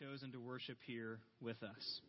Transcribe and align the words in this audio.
chosen 0.00 0.32
to 0.32 0.40
worship 0.40 0.76
here 0.88 1.18
with 1.40 1.62
us. 1.62 2.00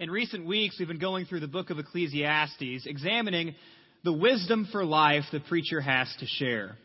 In 0.00 0.10
recent 0.10 0.46
weeks, 0.46 0.76
we've 0.78 0.88
been 0.88 0.98
going 0.98 1.26
through 1.26 1.40
the 1.40 1.46
book 1.46 1.70
of 1.70 1.78
Ecclesiastes, 1.78 2.86
examining 2.86 3.54
the 4.02 4.12
wisdom 4.12 4.66
for 4.72 4.84
life 4.84 5.22
the 5.30 5.38
preacher 5.38 5.80
has 5.80 6.12
to 6.18 6.26
share. 6.26 6.76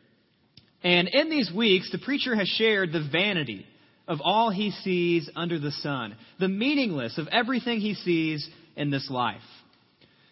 And 0.83 1.07
in 1.07 1.31
these 1.31 1.51
weeks, 1.51 1.91
the 1.91 1.97
preacher 1.97 2.35
has 2.35 2.47
shared 2.47 2.91
the 2.91 3.07
vanity 3.11 3.65
of 4.07 4.19
all 4.23 4.51
he 4.51 4.69
sees 4.69 5.31
under 5.35 5.57
the 5.57 5.71
sun, 5.71 6.15
the 6.39 6.47
meaningless 6.47 7.17
of 7.17 7.27
everything 7.29 7.79
he 7.79 7.95
sees 7.95 8.47
in 8.75 8.91
this 8.91 9.09
life. 9.09 9.41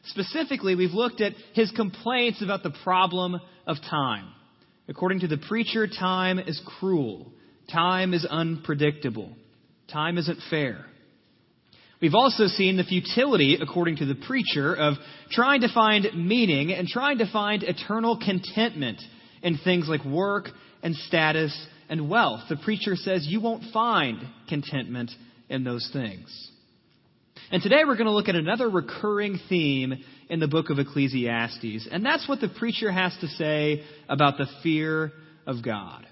Specifically, 0.05 0.75
we've 0.75 0.91
looked 0.91 1.21
at 1.21 1.34
his 1.54 1.71
complaints 1.71 2.43
about 2.43 2.61
the 2.61 2.75
problem 2.84 3.39
of 3.65 3.77
time. 3.89 4.27
According 4.88 5.21
to 5.21 5.27
the 5.27 5.38
preacher, 5.38 5.88
time 5.88 6.38
is 6.38 6.61
cruel. 6.79 7.31
Time 7.71 8.14
is 8.14 8.25
unpredictable. 8.25 9.36
Time 9.91 10.18
isn't 10.18 10.39
fair. 10.50 10.86
We've 12.01 12.15
also 12.15 12.47
seen 12.47 12.75
the 12.75 12.83
futility, 12.83 13.57
according 13.61 13.97
to 13.97 14.06
the 14.06 14.15
preacher, 14.15 14.75
of 14.75 14.96
trying 15.32 15.61
to 15.61 15.73
find 15.73 16.06
meaning 16.14 16.73
and 16.73 16.87
trying 16.87 17.20
to 17.20 17.32
find 17.32 17.64
eternal 17.64 18.20
contentment 18.23 19.01
in 19.42 19.57
things 19.57 19.87
like 19.87 20.04
work 20.04 20.50
and 20.82 20.96
status 20.96 21.56
and 21.87 22.10
wealth. 22.10 22.42
The 22.50 22.57
preacher 22.57 22.96
says 22.96 23.25
you 23.25 23.39
won't 23.39 23.71
find 23.71 24.20
contentment 24.50 25.11
in 25.48 25.64
those 25.64 25.89
things. 25.93 26.50
And 27.51 27.61
today 27.61 27.84
we're 27.86 27.95
going 27.95 28.07
to 28.07 28.11
look 28.11 28.29
at 28.29 28.36
another 28.36 28.70
recurring 28.70 29.39
theme 29.48 30.04
in 30.29 30.39
the 30.39 30.48
book 30.48 30.70
of 30.70 30.79
Ecclesiastes, 30.79 31.87
and 31.92 32.06
that's 32.06 32.28
what 32.28 32.42
the 32.42 32.50
preacher 32.50 32.92
has 32.92 33.16
to 33.22 33.28
say 33.28 33.84
about 34.09 34.38
the 34.38 34.48
fear 34.61 35.11
of 35.45 35.64
God. 35.64 36.06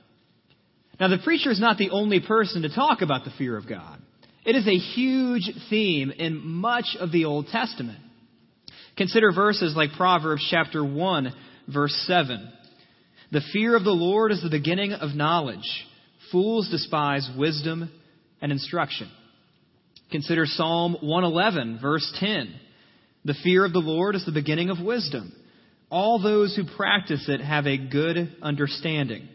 Now, 1.02 1.08
the 1.08 1.18
preacher 1.18 1.50
is 1.50 1.60
not 1.60 1.80
the 1.80 1.90
only 1.90 2.20
person 2.20 2.62
to 2.62 2.70
talk 2.70 3.02
about 3.02 3.26
the 3.26 3.32
fear 3.36 3.58
of 3.58 3.68
God. 3.68 4.00
It 4.46 4.56
is 4.56 4.68
a 4.68 4.78
huge 4.78 5.50
theme 5.68 6.12
in 6.12 6.46
much 6.46 6.96
of 7.00 7.12
the 7.12 7.26
Old 7.26 7.48
Testament. 7.48 7.98
Consider 8.98 9.32
verses 9.32 9.74
like 9.76 9.94
Proverbs 9.98 10.48
chapter 10.52 10.86
1, 10.86 11.34
verse 11.74 12.04
7. 12.06 12.48
The 13.32 13.42
fear 13.52 13.76
of 13.76 13.84
the 13.84 13.90
Lord 13.90 14.32
is 14.32 14.44
the 14.44 14.52
beginning 14.52 14.94
of 14.94 15.16
knowledge. 15.16 15.88
Fools 16.32 16.70
despise 16.70 17.28
wisdom 17.36 17.90
and 18.40 18.52
instruction. 18.52 19.10
Consider 20.12 20.44
Psalm 20.46 20.98
111, 21.02 21.80
verse 21.82 22.16
10. 22.20 22.54
The 23.26 23.36
fear 23.44 23.66
of 23.66 23.74
the 23.74 23.80
Lord 23.80 24.14
is 24.14 24.24
the 24.24 24.32
beginning 24.32 24.70
of 24.70 24.80
wisdom. 24.80 25.34
All 25.90 26.22
those 26.22 26.56
who 26.56 26.76
practice 26.78 27.26
it 27.28 27.42
have 27.42 27.66
a 27.66 27.90
good 27.90 28.36
understanding. 28.44 29.28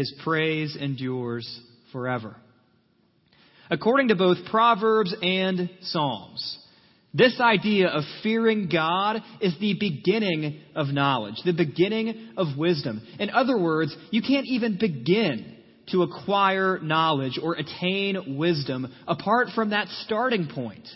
His 0.00 0.14
praise 0.24 0.78
endures 0.80 1.60
forever. 1.92 2.34
According 3.70 4.08
to 4.08 4.14
both 4.14 4.38
Proverbs 4.50 5.14
and 5.20 5.68
Psalms, 5.82 6.58
this 7.12 7.38
idea 7.38 7.88
of 7.88 8.04
fearing 8.22 8.70
God 8.72 9.22
is 9.42 9.54
the 9.60 9.76
beginning 9.78 10.62
of 10.74 10.86
knowledge, 10.86 11.34
the 11.44 11.52
beginning 11.52 12.30
of 12.38 12.56
wisdom. 12.56 13.06
In 13.18 13.28
other 13.28 13.58
words, 13.58 13.94
you 14.10 14.22
can't 14.22 14.46
even 14.46 14.78
begin 14.80 15.58
to 15.90 16.02
acquire 16.02 16.78
knowledge 16.78 17.38
or 17.42 17.56
attain 17.56 18.38
wisdom 18.38 18.90
apart 19.06 19.48
from 19.54 19.68
that 19.68 19.88
starting 20.06 20.48
point 20.48 20.88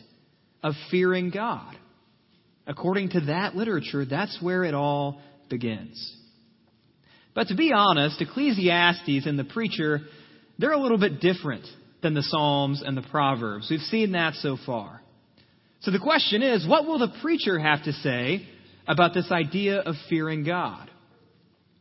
of 0.63 0.73
fearing 0.91 1.29
God. 1.29 1.77
According 2.67 3.11
to 3.11 3.21
that 3.27 3.55
literature, 3.55 4.07
that's 4.07 4.39
where 4.41 4.65
it 4.65 4.73
all 4.73 5.21
begins. 5.51 6.23
But 7.35 7.49
to 7.49 7.57
be 7.57 7.73
honest, 7.73 8.21
Ecclesiastes 8.21 9.27
and 9.27 9.39
the 9.39 9.45
preacher, 9.45 10.01
they're 10.59 10.73
a 10.73 10.81
little 10.81 10.99
bit 10.99 11.21
different 11.21 11.67
than 12.03 12.15
the 12.15 12.23
Psalms 12.23 12.83
and 12.85 12.97
the 12.97 13.03
Proverbs. 13.03 13.69
We've 13.71 13.81
seen 13.81 14.13
that 14.13 14.35
so 14.35 14.57
far. 14.65 15.01
So 15.81 15.91
the 15.91 15.99
question 15.99 16.43
is, 16.43 16.67
what 16.67 16.87
will 16.87 16.99
the 16.99 17.13
preacher 17.21 17.59
have 17.59 17.85
to 17.85 17.93
say 17.93 18.47
about 18.87 19.15
this 19.15 19.31
idea 19.31 19.81
of 19.81 19.97
fearing 20.08 20.45
God? 20.45 20.91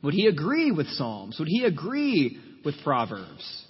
Would 0.02 0.14
he 0.14 0.28
agree 0.28 0.72
with 0.72 0.88
Psalms? 0.88 1.38
Would 1.40 1.48
he 1.48 1.64
agree 1.64 2.40
with 2.66 2.76
Proverbs? 2.84 3.66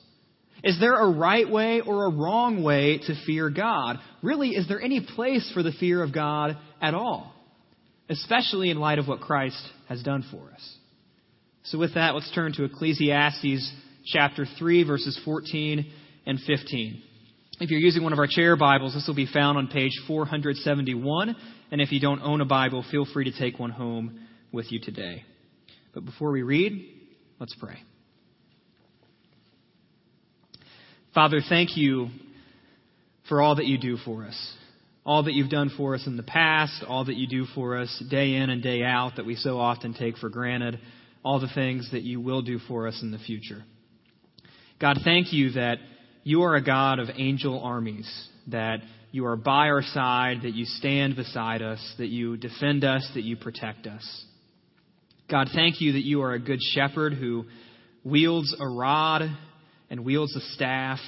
Is 0.64 0.80
there 0.80 0.96
a 0.96 1.12
right 1.12 1.50
way 1.50 1.82
or 1.82 2.06
a 2.06 2.12
wrong 2.12 2.64
way 2.64 3.00
to 3.00 3.26
fear 3.26 3.50
God? 3.50 3.98
Really, 4.22 4.50
is 4.52 4.68
there 4.68 4.82
any 4.82 5.02
place 5.02 5.52
for 5.54 5.62
the 5.62 5.74
fear 5.74 6.02
of 6.02 6.14
God 6.14 6.58
at 6.82 6.94
all? 6.94 7.34
Especially 8.10 8.70
in 8.70 8.80
light 8.80 9.00
of 9.00 9.08
what 9.08 9.20
Christ 9.20 9.62
has 9.90 10.02
done 10.02 10.24
for 10.32 10.52
us. 10.52 10.78
So, 11.68 11.78
with 11.78 11.94
that, 11.94 12.14
let's 12.14 12.30
turn 12.36 12.52
to 12.54 12.66
Ecclesiastes 12.66 13.74
chapter 14.06 14.46
3, 14.60 14.84
verses 14.84 15.18
14 15.24 15.90
and 16.26 16.40
15. 16.46 17.02
If 17.62 17.70
you're 17.70 17.80
using 17.80 18.04
one 18.04 18.12
of 18.12 18.20
our 18.20 18.28
chair 18.30 18.58
Bibles, 18.58 18.94
this 18.94 19.08
will 19.08 19.16
be 19.16 19.28
found 19.32 19.58
on 19.58 19.68
page 19.68 19.94
471. 20.06 21.36
And 21.72 21.80
if 21.80 21.94
you 21.94 22.02
don't 22.02 22.22
own 22.22 22.42
a 22.42 22.46
Bible, 22.46 22.84
feel 22.92 23.06
free 23.06 23.32
to 23.32 23.40
take 23.40 23.60
one 23.60 23.70
home 23.70 24.20
with 24.52 24.74
you 24.74 24.82
today. 24.82 25.24
But 25.94 26.04
before 26.04 26.32
we 26.32 26.42
read, 26.42 26.86
let's 27.40 27.56
pray. 27.58 27.78
Father, 31.14 31.40
thank 31.48 31.78
you 31.78 32.10
for 33.30 33.42
all 33.42 33.56
that 33.56 33.68
you 33.68 33.78
do 33.78 33.96
for 34.04 34.26
us. 34.26 34.54
All 35.06 35.24
that 35.24 35.34
you've 35.34 35.50
done 35.50 35.72
for 35.78 35.96
us 35.96 36.06
in 36.08 36.18
the 36.18 36.24
past, 36.24 36.84
all 36.86 37.06
that 37.06 37.16
you 37.16 37.28
do 37.28 37.46
for 37.56 37.78
us 37.78 38.04
day 38.10 38.36
in 38.36 38.50
and 38.50 38.62
day 38.62 38.84
out 38.84 39.14
that 39.16 39.26
we 39.26 39.36
so 39.36 39.60
often 39.60 39.94
take 39.94 40.18
for 40.18 40.28
granted 40.28 40.80
all 41.24 41.40
the 41.40 41.50
things 41.54 41.90
that 41.92 42.04
you 42.04 42.20
will 42.20 42.42
do 42.42 42.60
for 42.68 42.88
us 42.88 43.00
in 43.02 43.12
the 43.12 43.18
future. 43.18 43.64
God, 44.80 45.00
thank 45.04 45.32
you 45.32 45.52
that 45.52 45.78
you 46.24 46.44
are 46.44 46.56
a 46.56 46.64
God 46.64 47.00
of 47.00 47.08
angel 47.16 47.62
armies, 47.64 48.10
that 48.48 48.80
you 49.12 49.26
are 49.26 49.36
by 49.36 49.68
our 49.70 49.82
side, 49.82 50.40
that 50.44 50.54
you 50.54 50.66
stand 50.66 51.16
beside 51.16 51.62
us, 51.62 51.80
that 51.98 52.08
you 52.08 52.36
defend 52.36 52.84
us, 52.84 53.10
that 53.14 53.24
you 53.24 53.38
protect 53.38 53.88
us. 53.88 54.26
God, 55.30 55.50
thank 55.54 55.80
you 55.80 55.94
that 55.94 56.04
you 56.04 56.22
are 56.22 56.34
a 56.34 56.40
good 56.40 56.60
shepherd 56.62 57.14
who 57.14 57.46
wields 58.04 58.56
a 58.60 58.68
rod 58.68 59.24
and 59.90 60.04
wields 60.04 60.36
a 60.36 60.42
staff. 60.54 61.00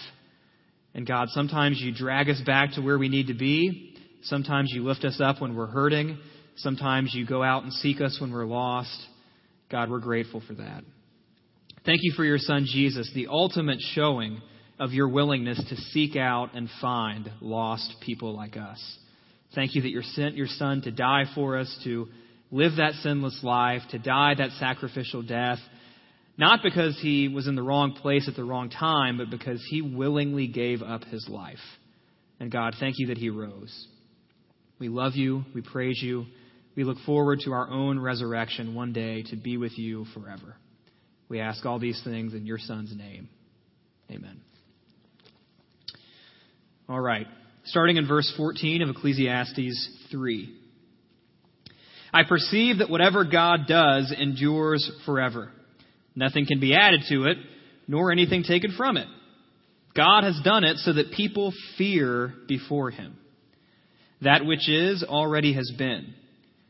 And 0.94 1.06
God, 1.06 1.28
sometimes 1.30 1.82
you 1.82 1.94
drag 1.94 2.30
us 2.30 2.42
back 2.46 2.74
to 2.74 2.82
where 2.82 2.98
we 2.98 3.10
need 3.10 3.28
to 3.28 3.34
be. 3.34 3.96
Sometimes 4.24 4.72
you 4.74 4.84
lift 4.84 5.04
us 5.04 5.20
up 5.22 5.42
when 5.42 5.56
we're 5.56 5.66
hurting. 5.68 6.18
Sometimes 6.58 7.14
you 7.14 7.26
go 7.26 7.44
out 7.44 7.64
and 7.64 7.74
seek 7.74 8.00
us 8.00 8.18
when 8.22 8.32
we're 8.32 8.46
lost. 8.46 8.96
God, 9.70 9.90
we're 9.90 10.00
grateful 10.00 10.42
for 10.48 10.54
that. 10.56 10.84
Thank 11.86 12.00
you 12.02 12.14
for 12.16 12.24
your 12.24 12.38
son 12.38 12.66
Jesus, 12.72 13.12
the 13.14 13.28
ultimate 13.28 13.80
showing 13.94 14.42
of 14.80 14.92
your 14.92 15.08
willingness 15.08 15.64
to 15.70 15.76
seek 15.76 16.16
out 16.16 16.56
and 16.56 16.70
find 16.82 17.32
lost 17.42 17.96
people 18.02 18.36
like 18.36 18.58
us. 18.58 18.98
Thank 19.54 19.76
you 19.76 19.82
that 19.84 19.90
you 19.90 20.02
sent 20.02 20.36
your 20.36 20.48
son 20.48 20.82
to 20.82 20.92
die 20.92 21.26
for 21.34 21.58
us, 21.58 21.80
to 21.86 22.08
live 22.52 22.74
that 22.78 22.94
sinless 23.02 23.40
life, 23.44 23.82
to 23.92 24.00
die 24.00 24.34
that 24.36 24.52
sacrificial 24.60 25.22
death, 25.22 25.60
not 26.38 26.60
because 26.62 27.00
he 27.02 27.28
was 27.28 27.48
in 27.48 27.56
the 27.56 27.64
wrong 27.64 27.94
place 27.94 28.28
at 28.28 28.36
the 28.36 28.44
wrong 28.44 28.70
time, 28.70 29.18
but 29.18 29.30
because 29.30 29.66
he 29.70 29.82
willingly 29.82 30.48
gave 30.48 30.82
up 30.82 31.04
his 31.06 31.28
life. 31.30 31.60
And 32.40 32.52
God, 32.52 32.76
thank 32.80 32.96
you 32.98 33.08
that 33.08 33.18
he 33.18 33.30
rose. 33.30 33.88
We 34.80 34.90
love 34.90 35.14
you. 35.16 35.46
We 35.54 35.62
praise 35.62 36.00
you. 36.02 36.26
We 36.76 36.84
look 36.84 36.98
forward 37.06 37.40
to 37.46 37.54
our 37.54 37.70
own 37.70 38.00
resurrection 38.00 38.76
one 38.76 38.92
day 38.92 39.24
to 39.24 39.36
be 39.36 39.58
with 39.58 39.78
you 39.78 40.06
forever. 40.14 40.56
We 41.30 41.40
ask 41.40 41.66
all 41.66 41.80
these 41.80 42.02
things 42.04 42.34
in 42.34 42.46
your 42.46 42.60
Son's 42.60 42.96
name. 42.96 43.30
Amen. 44.12 44.42
All 46.88 47.00
right. 47.00 47.28
Starting 47.64 47.98
in 47.98 48.08
verse 48.08 48.32
14 48.38 48.82
of 48.82 48.90
Ecclesiastes 48.90 50.08
3. 50.12 50.54
I 52.14 52.24
perceive 52.24 52.78
that 52.78 52.90
whatever 52.90 53.26
God 53.26 53.62
does 53.68 54.14
endures 54.18 54.90
forever. 55.06 55.50
Nothing 56.16 56.46
can 56.46 56.60
be 56.60 56.76
added 56.76 57.02
to 57.10 57.26
it, 57.26 57.38
nor 57.88 58.12
anything 58.12 58.44
taken 58.44 58.74
from 58.78 58.98
it. 58.98 59.08
God 59.96 60.24
has 60.24 60.40
done 60.44 60.64
it 60.64 60.78
so 60.78 60.94
that 60.94 61.12
people 61.12 61.54
fear 61.78 62.34
before 62.48 62.92
him. 62.92 63.18
That 64.22 64.46
which 64.46 64.70
is 64.70 65.04
already 65.04 65.54
has 65.54 65.72
been 65.78 66.14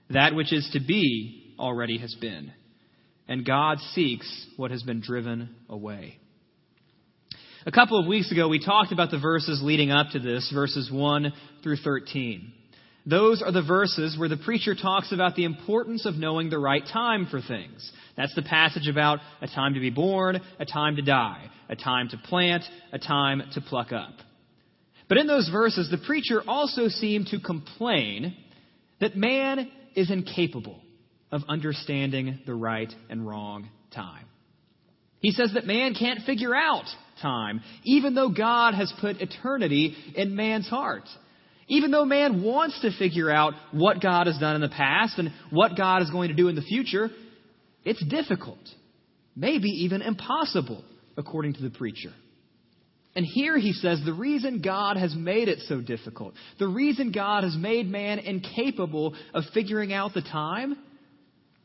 that 0.10 0.36
which 0.36 0.54
is 0.54 0.69
to 0.74 0.80
be 0.80 1.56
already 1.60 1.98
has 1.98 2.16
been, 2.16 2.52
and 3.28 3.46
God 3.46 3.80
seeks 3.94 4.48
what 4.57 4.72
has 4.72 4.84
been 4.84 5.02
driven 5.02 5.56
away. 5.69 6.18
A 7.66 7.72
couple 7.72 8.00
of 8.00 8.06
weeks 8.06 8.31
ago, 8.31 8.48
we 8.48 8.63
talked 8.63 8.92
about 8.92 9.10
the 9.10 9.19
verses 9.19 9.60
leading 9.63 9.90
up 9.90 10.12
to 10.12 10.19
this, 10.19 10.52
verses 10.54 10.92
1 10.92 11.34
through 11.63 11.78
13. 11.78 12.54
Those 13.07 13.42
are 13.42 13.52
the 13.52 13.63
verses 13.63 14.18
where 14.18 14.30
the 14.30 14.38
preacher 14.38 14.75
talks 14.75 15.12
about 15.12 15.36
the 15.36 15.46
importance 15.46 16.06
of 16.06 16.16
knowing 16.16 16.50
the 16.50 16.60
right 16.60 16.84
time 16.92 17.28
for 17.30 17.42
things. 17.42 17.92
That's 18.18 18.34
the 18.36 18.44
passage 18.44 18.88
about 18.88 19.19
a 19.42 19.48
time 19.48 19.75
to 19.75 19.80
be 19.80 19.90
born, 19.90 20.40
a 20.60 20.66
time 20.66 20.96
to 20.96 21.01
die, 21.01 21.50
a 21.69 21.75
time 21.75 22.10
to 22.10 22.18
plant, 22.18 22.63
a 22.92 23.00
time 23.00 23.42
to 23.54 23.62
pluck 23.62 23.92
up. 23.92 24.13
But 25.08 25.19
in 25.19 25.28
those 25.28 25.50
verses, 25.50 25.90
the 25.90 26.04
preacher 26.04 26.42
also 26.48 26.88
seemed 26.88 27.28
to 27.28 27.40
complain 27.40 28.36
that 29.00 29.16
man 29.16 29.72
is 29.96 30.12
incapable 30.12 30.82
of 31.32 31.42
understanding 31.48 32.40
the 32.46 32.54
right 32.54 32.94
and 33.10 33.26
wrong 33.26 33.70
time. 33.94 34.26
He 35.20 35.32
says 35.32 35.52
that 35.54 35.66
man 35.66 35.96
can't 35.96 36.22
figure 36.22 36.54
out 36.54 36.86
time, 37.22 37.62
even 37.84 38.14
though 38.14 38.30
God 38.30 38.76
has 38.76 38.94
put 39.02 39.22
eternity 39.22 39.96
in 40.16 40.36
man's 40.36 40.68
heart. 40.68 41.04
Even 41.68 41.90
though 41.90 42.06
man 42.06 42.44
wants 42.44 42.80
to 42.82 42.96
figure 42.96 43.32
out 43.32 43.54
what 43.72 44.02
God 44.02 44.28
has 44.28 44.38
done 44.38 44.56
in 44.56 44.62
the 44.62 44.70
past 44.70 45.18
and 45.18 45.32
what 45.50 45.76
God 45.76 46.04
is 46.04 46.12
going 46.12 46.28
to 46.28 46.36
do 46.36 46.48
in 46.48 46.56
the 46.56 46.62
future, 46.62 47.10
it's 47.84 48.04
difficult, 48.06 48.60
maybe 49.36 49.70
even 49.70 50.04
impossible, 50.04 50.84
according 51.18 51.54
to 51.54 51.64
the 51.64 51.72
preacher. 51.72 52.14
And 53.16 53.26
here 53.26 53.58
he 53.58 53.72
says 53.72 54.02
the 54.04 54.14
reason 54.14 54.62
God 54.62 54.98
has 54.98 55.16
made 55.16 55.48
it 55.48 55.60
so 55.68 55.80
difficult, 55.80 56.34
the 56.60 56.68
reason 56.68 57.14
God 57.14 57.44
has 57.44 57.56
made 57.56 57.90
man 57.90 58.20
incapable 58.20 59.16
of 59.34 59.44
figuring 59.54 59.94
out 59.94 60.14
the 60.14 60.22
time, 60.22 60.76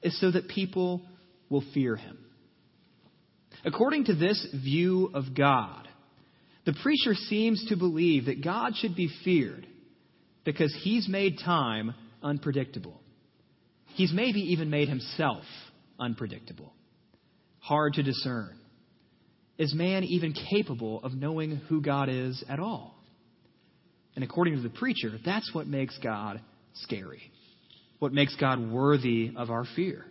is 0.03 0.19
so 0.21 0.31
that 0.31 0.49
people 0.49 1.03
will 1.49 1.65
fear 1.75 1.97
him. 1.97 2.17
According 3.65 4.05
to 4.05 4.15
this 4.15 4.47
view 4.55 5.11
of 5.13 5.35
God, 5.37 5.89
the 6.65 6.75
preacher 6.83 7.15
seems 7.15 7.65
to 7.69 7.77
believe 7.77 8.27
that 8.27 8.45
God 8.45 8.77
should 8.77 8.95
be 8.95 9.11
feared 9.25 9.67
because 10.45 10.75
he's 10.83 11.09
made 11.09 11.39
time 11.45 11.95
unpredictable. 12.23 13.01
He's 13.95 14.13
maybe 14.13 14.41
even 14.53 14.71
made 14.71 14.89
himself 14.89 15.45
unpredictable, 15.99 16.73
hard 17.59 17.95
to 17.95 18.03
discern. 18.03 18.60
Is 19.61 19.75
man 19.75 20.05
even 20.05 20.33
capable 20.33 21.05
of 21.05 21.13
knowing 21.13 21.57
who 21.69 21.83
God 21.83 22.09
is 22.09 22.43
at 22.49 22.59
all? 22.59 22.95
And 24.15 24.25
according 24.25 24.57
to 24.57 24.63
the 24.63 24.71
preacher, 24.71 25.11
that's 25.23 25.55
what 25.55 25.67
makes 25.67 25.99
God 26.03 26.41
scary, 26.77 27.21
what 27.99 28.15
makes 28.15 28.35
God 28.37 28.73
worthy 28.73 29.33
of 29.37 29.51
our 29.51 29.67
fear. 29.77 30.07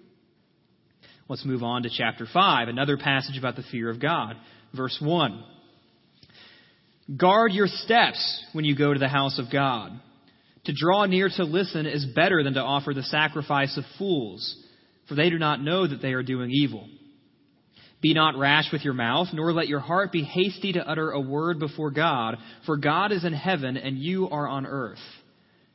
Let's 1.28 1.46
move 1.46 1.64
on 1.64 1.82
to 1.82 1.90
chapter 1.92 2.28
5, 2.32 2.68
another 2.68 2.96
passage 2.96 3.40
about 3.40 3.56
the 3.56 3.64
fear 3.72 3.90
of 3.90 4.00
God. 4.00 4.36
Verse 4.76 5.00
1. 5.02 5.44
Guard 7.18 7.52
your 7.52 7.66
steps 7.66 8.46
when 8.54 8.66
you 8.66 8.76
go 8.76 8.94
to 8.94 9.00
the 9.00 9.08
house 9.08 9.40
of 9.40 9.52
God. 9.52 10.00
To 10.66 10.74
draw 10.80 11.08
near 11.08 11.28
to 11.28 11.44
listen 11.44 11.88
is 11.88 12.06
better 12.06 12.44
than 12.44 12.54
to 12.54 12.62
offer 12.62 12.94
the 12.94 13.02
sacrifice 13.02 13.76
of 13.78 13.84
fools, 13.98 14.56
for 15.08 15.16
they 15.16 15.32
do 15.32 15.40
not 15.40 15.60
know 15.60 15.88
that 15.88 16.04
they 16.04 16.14
are 16.14 16.22
doing 16.22 16.52
evil. 16.52 16.88
Be 18.02 18.14
not 18.14 18.38
rash 18.38 18.72
with 18.72 18.84
your 18.84 18.94
mouth, 18.94 19.28
nor 19.34 19.52
let 19.52 19.68
your 19.68 19.80
heart 19.80 20.12
be 20.12 20.24
hasty 20.24 20.74
to 20.74 20.88
utter 20.88 21.12
a 21.12 21.20
word 21.20 21.60
before 21.60 21.92
God, 21.92 22.38
for 22.66 22.78
God 22.78 23.12
is 23.12 23.26
in 23.26 23.34
heaven 23.34 23.76
and 23.76 23.98
you 23.98 24.30
are 24.30 24.48
on 24.48 24.66
earth. 24.66 25.00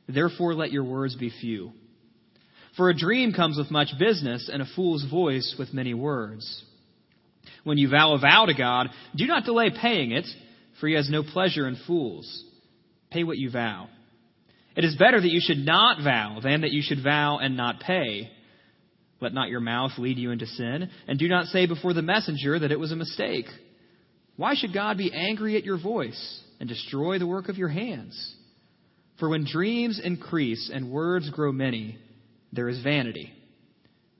Therefore 0.07 0.55
let 0.55 0.71
your 0.71 0.83
words 0.83 1.15
be 1.15 1.29
few. 1.29 1.71
For 2.77 2.89
a 2.89 2.97
dream 2.97 3.31
comes 3.31 3.57
with 3.57 3.71
much 3.71 3.89
business, 3.97 4.49
and 4.51 4.61
a 4.61 4.67
fool's 4.75 5.05
voice 5.09 5.55
with 5.57 5.73
many 5.73 5.93
words. 5.93 6.63
When 7.63 7.77
you 7.77 7.89
vow 7.89 8.13
a 8.13 8.19
vow 8.19 8.45
to 8.45 8.53
God, 8.53 8.87
do 9.15 9.25
not 9.27 9.45
delay 9.45 9.69
paying 9.69 10.11
it, 10.11 10.25
for 10.79 10.87
he 10.87 10.95
has 10.95 11.09
no 11.09 11.23
pleasure 11.23 11.67
in 11.67 11.77
fools. 11.87 12.43
Pay 13.11 13.23
what 13.23 13.37
you 13.37 13.49
vow. 13.49 13.87
It 14.75 14.83
is 14.83 14.95
better 14.97 15.21
that 15.21 15.31
you 15.31 15.39
should 15.41 15.65
not 15.65 16.03
vow 16.03 16.39
than 16.43 16.61
that 16.61 16.71
you 16.71 16.81
should 16.83 17.01
vow 17.01 17.37
and 17.37 17.55
not 17.55 17.79
pay. 17.79 18.29
Let 19.21 19.33
not 19.33 19.49
your 19.49 19.61
mouth 19.61 19.91
lead 19.97 20.17
you 20.17 20.31
into 20.31 20.45
sin, 20.45 20.89
and 21.07 21.17
do 21.17 21.27
not 21.27 21.47
say 21.47 21.65
before 21.65 21.93
the 21.93 22.01
messenger 22.01 22.59
that 22.59 22.71
it 22.71 22.79
was 22.79 22.91
a 22.91 22.97
mistake. 22.97 23.45
Why 24.35 24.55
should 24.55 24.73
God 24.73 24.97
be 24.97 25.13
angry 25.13 25.55
at 25.55 25.63
your 25.63 25.81
voice 25.81 26.41
and 26.59 26.67
destroy 26.67 27.19
the 27.19 27.27
work 27.27 27.47
of 27.47 27.57
your 27.57 27.69
hands? 27.69 28.35
For 29.19 29.29
when 29.29 29.45
dreams 29.45 30.01
increase 30.03 30.69
and 30.73 30.91
words 30.91 31.29
grow 31.29 31.53
many, 31.53 31.97
there 32.51 32.67
is 32.67 32.81
vanity. 32.81 33.31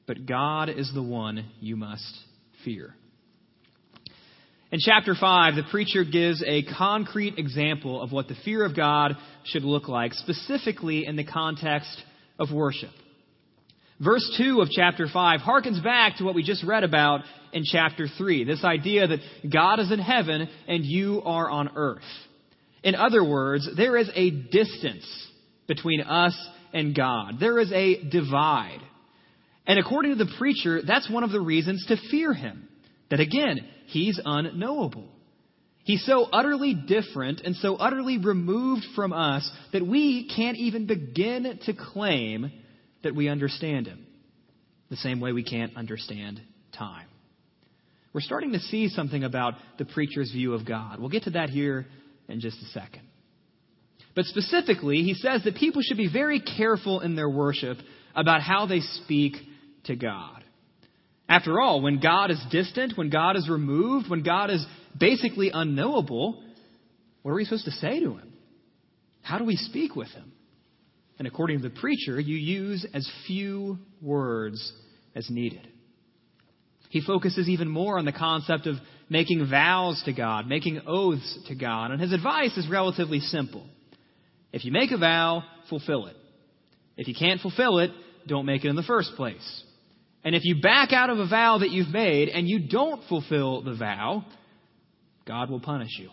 But 0.08 0.26
God 0.26 0.70
is 0.70 0.92
the 0.94 1.04
one 1.04 1.46
you 1.60 1.76
must 1.76 2.16
fear. 2.64 2.96
In 4.72 4.80
chapter 4.80 5.16
5, 5.20 5.56
the 5.56 5.64
preacher 5.70 6.04
gives 6.04 6.44
a 6.46 6.64
concrete 6.64 7.38
example 7.38 8.02
of 8.02 8.12
what 8.12 8.28
the 8.28 8.36
fear 8.46 8.66
of 8.66 8.76
God 8.76 9.16
should 9.46 9.64
look 9.64 9.88
like, 9.88 10.14
specifically 10.14 11.06
in 11.06 11.16
the 11.16 11.24
context 11.24 12.02
of 12.40 12.52
worship. 12.52 12.90
Verse 14.04 14.30
2 14.38 14.62
of 14.62 14.70
chapter 14.72 15.08
5 15.12 15.40
harkens 15.40 15.82
back 15.82 16.18
to 16.18 16.26
what 16.26 16.36
we 16.36 16.44
just 16.44 16.64
read 16.66 16.84
about 16.84 17.22
in 17.54 17.64
chapter 17.64 18.08
3 18.18 18.44
this 18.44 18.64
idea 18.64 19.08
that 19.08 19.20
God 19.52 19.80
is 19.80 19.92
in 19.92 20.00
heaven 20.00 20.50
and 20.68 20.86
you 20.86 21.22
are 21.24 21.50
on 21.50 21.72
earth. 21.76 22.04
In 22.84 22.94
other 22.96 23.24
words, 23.24 23.68
there 23.78 23.98
is 23.98 24.10
a 24.14 24.30
distance 24.30 25.06
between 25.68 26.02
us 26.02 26.36
and 26.74 26.94
God. 26.94 27.36
There 27.40 27.58
is 27.58 27.72
a 27.72 28.04
divide. 28.10 28.82
And 29.66 29.80
according 29.80 30.16
to 30.16 30.24
the 30.24 30.32
preacher, 30.38 30.82
that's 30.86 31.10
one 31.10 31.24
of 31.24 31.32
the 31.32 31.42
reasons 31.42 31.86
to 31.88 31.98
fear 32.12 32.34
him. 32.34 32.68
That 33.10 33.22
again, 33.22 33.66
he's 33.88 34.20
unknowable. 34.24 35.08
He's 35.86 36.06
so 36.06 36.24
utterly 36.26 36.74
different 36.74 37.42
and 37.42 37.56
so 37.56 37.76
utterly 37.76 38.18
removed 38.18 38.84
from 38.96 39.14
us 39.14 39.50
that 39.72 39.86
we 39.86 40.30
can't 40.36 40.58
even 40.58 40.86
begin 40.86 41.60
to 41.66 41.74
claim 41.74 42.52
that 43.06 43.16
we 43.16 43.30
understand 43.30 43.88
him. 43.88 44.06
The 44.90 44.98
same 44.98 45.20
way 45.20 45.32
we 45.32 45.44
can't 45.44 45.76
understand 45.78 46.42
time. 46.78 47.08
We're 48.14 48.22
starting 48.22 48.52
to 48.54 48.60
see 48.60 48.90
something 48.90 49.24
about 49.24 49.56
the 49.78 49.86
preacher's 49.86 50.32
view 50.32 50.54
of 50.54 50.66
God. 50.66 51.00
We'll 51.00 51.10
get 51.10 51.24
to 51.24 51.32
that 51.32 51.50
here 51.50 51.86
in 52.28 52.40
just 52.40 52.62
a 52.62 52.66
second. 52.68 53.02
But 54.16 54.26
specifically, 54.26 54.98
he 55.04 55.14
says 55.14 55.44
that 55.44 55.56
people 55.56 55.82
should 55.82 55.98
be 55.98 56.10
very 56.12 56.40
careful 56.40 57.02
in 57.02 57.16
their 57.16 57.30
worship 57.30 57.78
about 58.16 58.42
how 58.42 58.66
they 58.66 58.80
speak 58.80 59.34
to 59.86 59.96
God. 59.96 60.44
After 61.28 61.60
all, 61.60 61.82
when 61.82 62.00
God 62.00 62.32
is 62.32 62.42
distant, 62.52 62.98
when 62.98 63.10
God 63.10 63.36
is 63.36 63.50
removed, 63.50 64.10
when 64.10 64.24
God 64.24 64.50
is 64.50 64.66
basically 64.98 65.52
unknowable, 65.54 66.42
what 67.24 67.32
are 67.32 67.36
we 67.36 67.44
supposed 67.44 67.66
to 67.66 67.72
say 67.72 68.00
to 68.00 68.16
him? 68.16 68.34
How 69.22 69.40
do 69.40 69.44
we 69.44 69.56
speak 69.56 69.96
with 69.96 70.10
him? 70.10 70.32
And 71.18 71.28
according 71.28 71.62
to 71.62 71.70
the 71.70 71.76
preacher, 71.76 72.20
you 72.20 72.36
use 72.36 72.86
as 72.94 73.10
few 73.26 73.78
words 74.02 74.74
as 75.16 75.30
needed. 75.30 75.68
He 76.90 77.02
focuses 77.02 77.50
even 77.50 77.70
more 77.70 77.98
on 77.98 78.06
the 78.06 78.12
concept 78.12 78.68
of 78.68 78.76
making 79.10 79.48
vows 79.50 80.02
to 80.06 80.14
God, 80.14 80.48
making 80.48 80.82
oaths 80.88 81.40
to 81.48 81.56
God, 81.56 81.92
and 81.92 82.02
his 82.02 82.12
advice 82.12 82.56
is 82.58 82.70
relatively 82.70 83.20
simple. 83.20 83.66
If 84.52 84.66
you 84.66 84.72
make 84.72 84.92
a 84.92 84.98
vow, 84.98 85.44
fulfill 85.70 86.08
it. 86.08 86.16
If 86.98 87.08
you 87.08 87.16
can't 87.18 87.42
fulfill 87.42 87.80
it, 87.80 87.92
don't 88.28 88.46
make 88.46 88.64
it 88.64 88.70
in 88.70 88.76
the 88.76 88.84
first 88.84 89.12
place. 89.16 89.64
And 90.24 90.34
if 90.34 90.44
you 90.44 90.62
back 90.62 90.92
out 90.92 91.10
of 91.10 91.20
a 91.20 91.28
vow 91.28 91.60
that 91.60 91.70
you've 91.70 91.90
made 91.90 92.30
and 92.30 92.48
you 92.48 92.68
don't 92.68 93.02
fulfill 93.08 93.62
the 93.62 93.76
vow, 93.76 94.26
God 95.28 95.50
will 95.50 95.60
punish 95.60 95.92
you. 96.00 96.10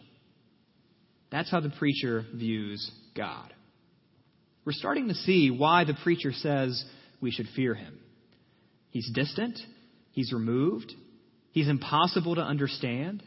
That's 1.30 1.50
how 1.50 1.60
the 1.60 1.70
preacher 1.70 2.26
views 2.34 2.90
God. 3.16 3.54
We're 4.64 4.72
starting 4.72 5.08
to 5.08 5.14
see 5.14 5.50
why 5.50 5.84
the 5.84 5.96
preacher 6.02 6.32
says 6.32 6.84
we 7.20 7.30
should 7.30 7.46
fear 7.56 7.74
him. 7.74 7.98
He's 8.90 9.10
distant, 9.12 9.58
he's 10.12 10.32
removed, 10.32 10.92
he's 11.50 11.68
impossible 11.68 12.36
to 12.36 12.42
understand. 12.42 13.22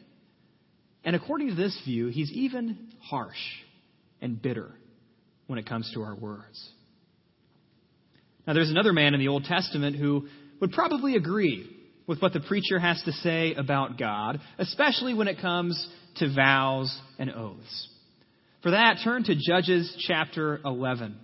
And 1.04 1.15
according 1.15 1.50
to 1.50 1.56
this 1.56 1.80
view, 1.86 2.08
he's 2.08 2.32
even 2.32 2.94
harsh 3.01 3.38
and 4.22 4.42
bitter 4.42 4.72
when 5.48 5.60
it 5.60 5.68
comes 5.68 5.92
to 5.94 6.01
our 6.01 6.15
words. 6.15 6.70
Now, 8.48 8.54
there's 8.54 8.70
another 8.70 8.94
man 8.94 9.13
in 9.13 9.20
the 9.20 9.27
Old 9.27 9.44
Testament 9.44 9.96
who 9.96 10.27
would 10.62 10.72
probably 10.72 11.15
agree 11.15 11.70
with 12.08 12.22
what 12.22 12.34
the 12.34 12.39
preacher 12.39 12.80
has 12.80 13.01
to 13.04 13.12
say 13.12 13.56
about 13.56 13.98
God, 13.98 14.39
especially 14.58 15.13
when 15.13 15.27
it 15.27 15.42
comes 15.42 15.89
to 16.18 16.34
vows 16.34 16.96
and 17.18 17.32
oaths. 17.32 17.89
For 18.62 18.72
that, 18.72 18.98
turn 19.04 19.24
to 19.24 19.36
Judges 19.36 19.96
chapter 20.08 20.60
11, 20.63 21.18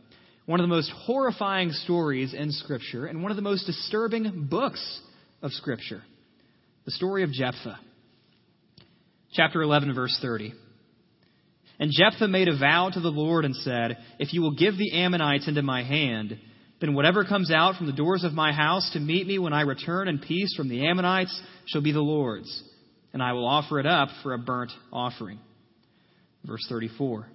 one 0.52 0.60
of 0.60 0.66
the 0.66 0.76
most 0.76 0.92
horrifying 0.92 1.72
stories 1.72 2.34
in 2.34 2.52
Scripture 2.52 3.06
and 3.06 3.24
one 3.24 3.32
of 3.32 3.38
the 3.38 3.42
most 3.42 3.66
disturbing 3.66 4.48
books 4.50 5.00
of 5.42 5.52
Scripture 5.54 6.04
the 6.84 6.92
story 6.92 7.24
of 7.24 7.32
Jephthah. 7.32 7.80
Chapter 9.34 9.62
11, 9.62 9.94
verse 9.94 10.18
30. 10.20 10.52
And 11.80 11.92
Jephthah 11.92 12.28
made 12.28 12.48
a 12.48 12.58
vow 12.58 12.90
to 12.92 13.00
the 13.00 13.10
Lord 13.10 13.46
and 13.46 13.56
said, 13.56 13.98
If 14.18 14.34
you 14.34 14.42
will 14.42 14.56
give 14.56 14.78
the 14.78 14.92
Ammonites 14.94 15.48
into 15.48 15.62
my 15.62 15.84
hand, 15.84 16.38
then 16.82 16.96
whatever 16.96 17.24
comes 17.24 17.52
out 17.52 17.76
from 17.76 17.86
the 17.86 17.94
doors 17.94 18.24
of 18.24 18.34
my 18.34 18.52
house 18.52 18.90
to 18.94 19.00
meet 19.00 19.28
me 19.28 19.38
when 19.38 19.54
I 19.54 19.62
return 19.62 20.08
in 20.08 20.18
peace 20.18 20.56
from 20.58 20.70
the 20.70 20.88
Ammonites 20.88 21.40
shall 21.68 21.82
be 21.82 21.92
the 21.92 22.02
Lord's, 22.02 22.64
and 23.14 23.22
I 23.22 23.34
will 23.34 23.48
offer 23.48 23.80
it 23.80 23.86
up 23.86 24.10
for 24.24 24.34
a 24.34 24.40
burnt 24.40 24.72
offering. 24.92 25.40
Verse 26.44 26.66
34. 26.68 27.28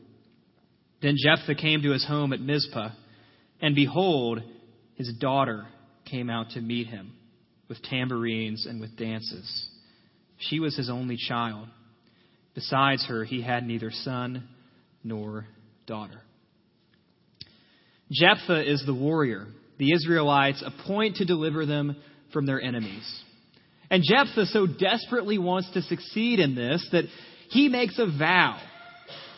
Then 1.01 1.15
Jephthah 1.17 1.55
came 1.55 1.83
to 1.83 1.93
his 1.93 2.05
home 2.05 2.33
at 2.33 2.41
Mizpah, 2.41 2.91
and 3.61 3.75
behold, 3.75 4.43
his 4.95 5.13
daughter 5.19 5.67
came 6.05 6.31
out 6.31 6.51
to 6.51 6.61
meet 6.61 6.87
him 6.87 7.13
with 7.69 7.83
tambourines 7.83 8.67
and 8.67 8.81
with 8.81 8.97
dances. 8.97 9.69
She 10.39 10.61
was 10.61 10.77
his 10.77 10.91
only 10.91 11.17
child. 11.17 11.69
Besides 12.55 13.07
her, 13.07 13.25
he 13.25 13.43
had 13.43 13.67
neither 13.67 13.91
son 13.91 14.49
nor 15.03 15.47
daughter. 15.87 16.23
Jephthah 18.11 18.71
is 18.71 18.85
the 18.87 18.95
warrior 18.95 19.47
the 19.79 19.93
Israelites 19.93 20.65
appoint 20.65 21.17
to 21.17 21.25
deliver 21.25 21.67
them 21.67 21.97
from 22.33 22.47
their 22.47 22.61
enemies. 22.61 23.23
And 23.91 24.03
Jephthah 24.03 24.47
so 24.47 24.67
desperately 24.67 25.39
wants 25.39 25.71
to 25.73 25.83
succeed 25.83 26.41
in 26.41 26.55
this 26.55 26.87
that 26.93 27.05
he 27.51 27.69
makes 27.69 27.99
a 27.99 28.07
vow 28.07 28.59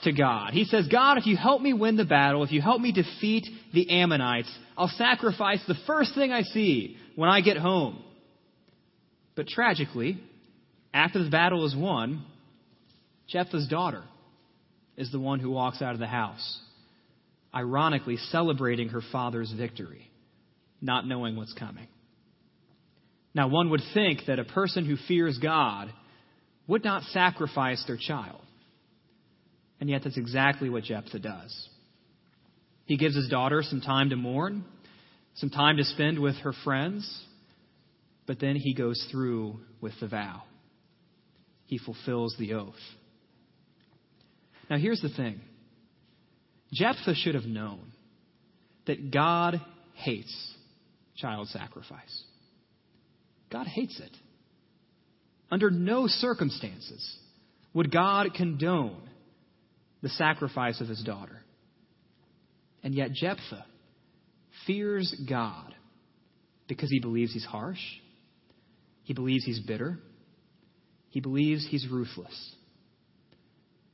to 0.05 0.13
God. 0.13 0.53
He 0.53 0.65
says, 0.65 0.89
God, 0.89 1.19
if 1.19 1.27
you 1.27 1.37
help 1.37 1.61
me 1.61 1.73
win 1.73 1.97
the 1.97 2.05
battle, 2.05 2.45
if 2.45 2.53
you 2.53 2.61
help 2.61 2.81
me 2.81 2.93
defeat 2.93 3.47
the 3.73 3.91
Ammonites, 3.91 4.51
I'll 4.77 4.89
sacrifice 4.89 5.61
the 5.67 5.77
first 5.87 6.15
thing 6.15 6.33
I 6.33 6.43
see 6.43 6.97
when 7.17 7.29
I 7.29 7.41
get 7.41 7.57
home. 7.57 8.03
But 9.35 9.49
tragically, 9.49 10.21
after 10.93 11.23
the 11.23 11.31
battle 11.31 11.65
is 11.65 11.77
won, 11.77 12.25
Jephthah's 13.29 13.69
daughter 13.69 14.03
is 14.97 15.13
the 15.13 15.21
one 15.21 15.39
who 15.39 15.51
walks 15.51 15.81
out 15.81 15.95
of 15.95 16.01
the 16.01 16.07
house, 16.07 16.61
ironically 17.55 18.17
celebrating 18.17 18.89
her 18.89 19.03
father's 19.13 19.53
victory, 19.53 20.11
not 20.81 21.07
knowing 21.07 21.37
what's 21.37 21.53
coming. 21.53 21.87
Now, 23.35 23.49
one 23.49 23.71
would 23.71 23.83
think 23.95 24.21
that 24.27 24.39
a 24.39 24.45
person 24.45 24.85
who 24.85 24.97
fears 25.07 25.39
God 25.39 25.93
would 26.67 26.85
not 26.85 27.03
sacrifice 27.05 27.83
their 27.87 27.97
child. 27.97 28.41
And 29.81 29.89
yet, 29.89 30.03
that's 30.05 30.19
exactly 30.19 30.69
what 30.69 30.85
Jephthah 30.85 31.21
does. 31.21 31.69
He 32.85 32.97
gives 32.97 33.15
his 33.15 33.29
daughter 33.29 33.63
some 33.63 33.81
time 33.81 34.11
to 34.11 34.17
mourn, 34.17 34.65
some 35.35 35.51
time 35.51 35.77
to 35.77 35.85
spend 35.85 36.19
with 36.19 36.37
her 36.37 36.53
friends, 36.65 37.25
but 38.27 38.41
then 38.41 38.57
he 38.57 38.75
goes 38.75 39.07
through 39.11 39.61
with 39.81 39.93
the 40.01 40.09
vow. 40.09 40.43
He 41.67 41.79
fulfills 41.79 42.35
the 42.39 42.55
oath. 42.55 42.75
Now, 44.71 44.79
here's 44.79 45.01
the 45.01 45.11
thing 45.11 45.41
Jephthah 46.73 47.15
should 47.15 47.35
have 47.35 47.45
known 47.45 47.93
that 48.87 49.11
God 49.11 49.61
hates 49.95 50.55
child 51.17 51.49
sacrifice. 51.49 52.23
God 53.51 53.67
hates 53.67 53.99
it. 54.01 54.17
Under 55.51 55.71
no 55.71 56.07
circumstances 56.07 57.17
would 57.73 57.91
God 57.91 58.35
condone 58.35 59.08
the 60.03 60.09
sacrifice 60.11 60.81
of 60.81 60.89
his 60.89 61.03
daughter. 61.03 61.41
And 62.83 62.95
yet 62.95 63.13
Jephthah 63.13 63.67
fears 64.67 65.15
God 65.29 65.75
because 66.69 66.91
he 66.91 67.01
believes 67.01 67.33
he's 67.33 67.45
harsh, 67.45 67.81
he 69.03 69.15
believes 69.15 69.45
he's 69.45 69.61
bitter, 69.61 69.99
he 71.09 71.21
believes 71.21 71.67
he's 71.69 71.87
ruthless. 71.91 72.55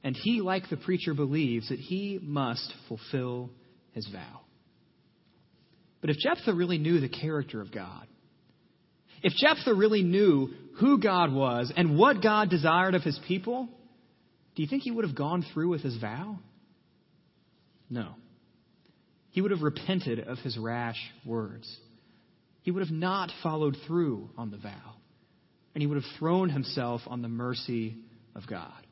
And 0.02 0.14
he, 0.14 0.42
like 0.42 0.68
the 0.68 0.76
preacher, 0.76 1.14
believes 1.14 1.70
that 1.70 1.78
he 1.78 2.18
must 2.20 2.74
fulfill 2.88 3.50
his 3.92 4.06
vow. 4.12 4.40
But 6.02 6.10
if 6.10 6.18
Jephthah 6.18 6.52
really 6.52 6.76
knew 6.76 7.00
the 7.00 7.08
character 7.08 7.62
of 7.62 7.72
God, 7.72 8.06
if 9.22 9.32
Jephthah 9.32 9.72
really 9.72 10.02
knew 10.02 10.50
who 10.78 10.98
God 11.00 11.32
was 11.32 11.72
and 11.74 11.96
what 11.96 12.22
God 12.22 12.50
desired 12.50 12.94
of 12.94 13.02
his 13.02 13.18
people, 13.26 13.70
do 14.54 14.62
you 14.62 14.68
think 14.68 14.82
he 14.82 14.90
would 14.90 15.04
have 15.04 15.16
gone 15.16 15.44
through 15.52 15.68
with 15.68 15.82
his 15.82 15.96
vow? 15.96 16.38
No. 17.90 18.14
He 19.30 19.40
would 19.40 19.50
have 19.50 19.62
repented 19.62 20.20
of 20.20 20.38
his 20.38 20.56
rash 20.56 20.98
words. 21.26 21.68
He 22.62 22.70
would 22.70 22.82
have 22.86 22.94
not 22.94 23.32
followed 23.42 23.76
through 23.86 24.30
on 24.38 24.50
the 24.50 24.56
vow. 24.56 24.94
And 25.74 25.82
he 25.82 25.86
would 25.88 26.00
have 26.00 26.18
thrown 26.18 26.50
himself 26.50 27.00
on 27.06 27.20
the 27.20 27.28
mercy 27.28 27.96
of 28.36 28.46
God. 28.48 28.86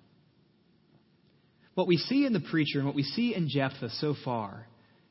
What 1.75 1.87
we 1.87 1.97
see 1.97 2.27
in 2.27 2.33
the 2.33 2.41
preacher 2.41 2.79
and 2.79 2.87
what 2.87 2.97
we 2.97 3.05
see 3.05 3.35
in 3.35 3.49
Jephthah 3.49 3.91
so 3.99 4.15
far 4.25 4.67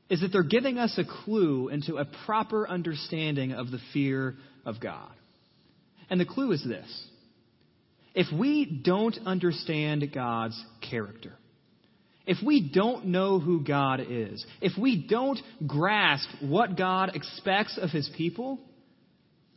is 0.10 0.20
that 0.20 0.34
they're 0.34 0.44
giving 0.44 0.78
us 0.78 0.98
a 0.98 1.24
clue 1.24 1.70
into 1.70 1.96
a 1.96 2.06
proper 2.26 2.68
understanding 2.68 3.54
of 3.54 3.72
the 3.72 3.80
fear 3.94 4.36
of 4.66 4.82
God. 4.82 5.12
And 6.10 6.20
the 6.20 6.26
clue 6.26 6.52
is 6.52 6.64
this 6.64 7.08
if 8.14 8.28
we 8.38 8.82
don't 8.84 9.18
understand 9.26 10.12
God's 10.14 10.62
character, 10.90 11.34
if 12.26 12.38
we 12.46 12.70
don't 12.74 13.08
know 13.08 13.40
who 13.40 13.64
God 13.64 14.02
is, 14.08 14.46
if 14.62 14.74
we 14.78 15.08
don't 15.08 15.40
grasp 15.66 16.30
what 16.42 16.78
God 16.78 17.16
expects 17.16 17.78
of 17.82 17.90
his 17.90 18.10
people, 18.16 18.60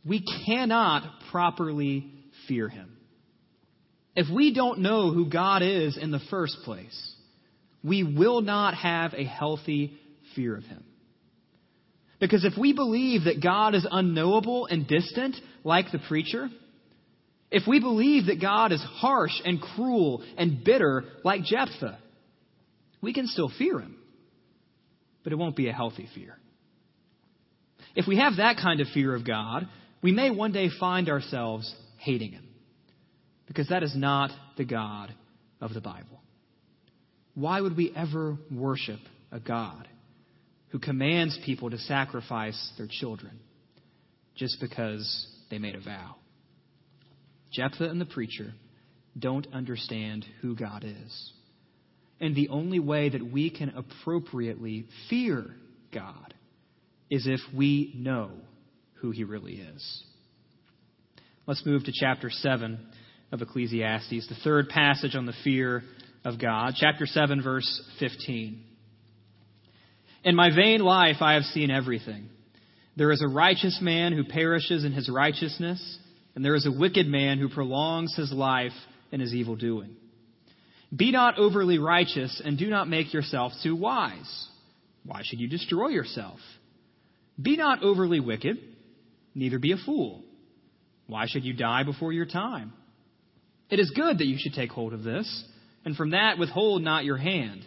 we 0.05 0.23
cannot 0.45 1.03
properly 1.31 2.11
fear 2.47 2.69
him. 2.69 2.97
If 4.15 4.27
we 4.33 4.53
don't 4.53 4.79
know 4.79 5.11
who 5.11 5.29
God 5.29 5.61
is 5.61 5.97
in 5.97 6.11
the 6.11 6.21
first 6.29 6.57
place, 6.63 7.15
we 7.83 8.03
will 8.03 8.41
not 8.41 8.73
have 8.75 9.13
a 9.13 9.25
healthy 9.25 9.93
fear 10.35 10.55
of 10.55 10.63
him. 10.63 10.83
Because 12.19 12.45
if 12.45 12.57
we 12.57 12.73
believe 12.73 13.25
that 13.25 13.43
God 13.43 13.75
is 13.75 13.85
unknowable 13.89 14.67
and 14.67 14.87
distant, 14.87 15.35
like 15.63 15.91
the 15.91 15.99
preacher, 16.07 16.49
if 17.55 17.65
we 17.65 17.79
believe 17.79 18.25
that 18.25 18.41
God 18.41 18.73
is 18.73 18.83
harsh 18.83 19.31
and 19.45 19.61
cruel 19.61 20.21
and 20.37 20.61
bitter 20.61 21.05
like 21.23 21.45
Jephthah, 21.45 21.97
we 23.01 23.13
can 23.13 23.27
still 23.27 23.49
fear 23.57 23.79
him, 23.79 23.95
but 25.23 25.31
it 25.31 25.37
won't 25.37 25.55
be 25.55 25.69
a 25.69 25.71
healthy 25.71 26.09
fear. 26.13 26.35
If 27.95 28.07
we 28.07 28.17
have 28.17 28.35
that 28.37 28.57
kind 28.57 28.81
of 28.81 28.87
fear 28.93 29.15
of 29.15 29.25
God, 29.25 29.69
we 30.01 30.11
may 30.11 30.31
one 30.31 30.51
day 30.51 30.67
find 30.81 31.07
ourselves 31.07 31.73
hating 31.97 32.33
him, 32.33 32.45
because 33.47 33.69
that 33.69 33.83
is 33.83 33.95
not 33.95 34.31
the 34.57 34.65
God 34.65 35.13
of 35.61 35.73
the 35.73 35.79
Bible. 35.79 36.21
Why 37.35 37.61
would 37.61 37.77
we 37.77 37.93
ever 37.95 38.37
worship 38.51 38.99
a 39.31 39.39
God 39.39 39.87
who 40.71 40.79
commands 40.79 41.39
people 41.45 41.69
to 41.69 41.77
sacrifice 41.77 42.73
their 42.77 42.89
children 42.89 43.39
just 44.35 44.59
because 44.59 45.27
they 45.49 45.57
made 45.57 45.75
a 45.75 45.79
vow? 45.79 46.17
Jephthah 47.51 47.89
and 47.89 47.99
the 47.99 48.05
preacher 48.05 48.53
don't 49.17 49.47
understand 49.53 50.25
who 50.41 50.55
God 50.55 50.83
is. 50.83 51.31
And 52.19 52.35
the 52.35 52.49
only 52.49 52.79
way 52.79 53.09
that 53.09 53.25
we 53.31 53.49
can 53.49 53.69
appropriately 53.69 54.85
fear 55.09 55.45
God 55.93 56.33
is 57.09 57.27
if 57.27 57.39
we 57.55 57.93
know 57.95 58.31
who 58.95 59.11
he 59.11 59.23
really 59.23 59.55
is. 59.55 60.03
Let's 61.45 61.65
move 61.65 61.83
to 61.85 61.91
chapter 61.93 62.29
7 62.29 62.79
of 63.31 63.41
Ecclesiastes, 63.41 64.27
the 64.27 64.37
third 64.43 64.69
passage 64.69 65.15
on 65.15 65.25
the 65.25 65.33
fear 65.43 65.83
of 66.23 66.39
God. 66.39 66.73
Chapter 66.75 67.05
7, 67.05 67.43
verse 67.43 67.83
15. 67.99 68.63
In 70.23 70.35
my 70.35 70.49
vain 70.55 70.79
life 70.79 71.17
I 71.21 71.33
have 71.33 71.43
seen 71.43 71.69
everything. 71.69 72.29
There 72.97 73.11
is 73.11 73.21
a 73.21 73.27
righteous 73.27 73.79
man 73.81 74.13
who 74.13 74.23
perishes 74.23 74.85
in 74.85 74.93
his 74.93 75.09
righteousness 75.09 75.99
and 76.35 76.43
there 76.43 76.55
is 76.55 76.65
a 76.65 76.71
wicked 76.71 77.07
man 77.07 77.39
who 77.39 77.49
prolongs 77.49 78.15
his 78.15 78.31
life 78.31 78.73
in 79.11 79.21
his 79.21 79.33
evil 79.33 79.55
doing. 79.55 79.95
Be 80.95 81.11
not 81.11 81.37
overly 81.37 81.79
righteous, 81.79 82.41
and 82.43 82.57
do 82.57 82.69
not 82.69 82.87
make 82.89 83.13
yourself 83.13 83.53
too 83.63 83.75
wise. 83.75 84.47
Why 85.03 85.21
should 85.23 85.39
you 85.39 85.47
destroy 85.47 85.87
yourself? 85.89 86.39
Be 87.41 87.57
not 87.57 87.83
overly 87.83 88.19
wicked, 88.19 88.57
neither 89.33 89.59
be 89.59 89.71
a 89.71 89.77
fool. 89.77 90.23
Why 91.07 91.25
should 91.27 91.43
you 91.43 91.53
die 91.53 91.83
before 91.83 92.13
your 92.13 92.25
time? 92.25 92.73
It 93.69 93.79
is 93.79 93.91
good 93.91 94.19
that 94.19 94.27
you 94.27 94.37
should 94.39 94.53
take 94.53 94.71
hold 94.71 94.93
of 94.93 95.03
this, 95.03 95.43
and 95.83 95.95
from 95.95 96.11
that 96.11 96.37
withhold 96.37 96.81
not 96.81 97.05
your 97.05 97.17
hand, 97.17 97.61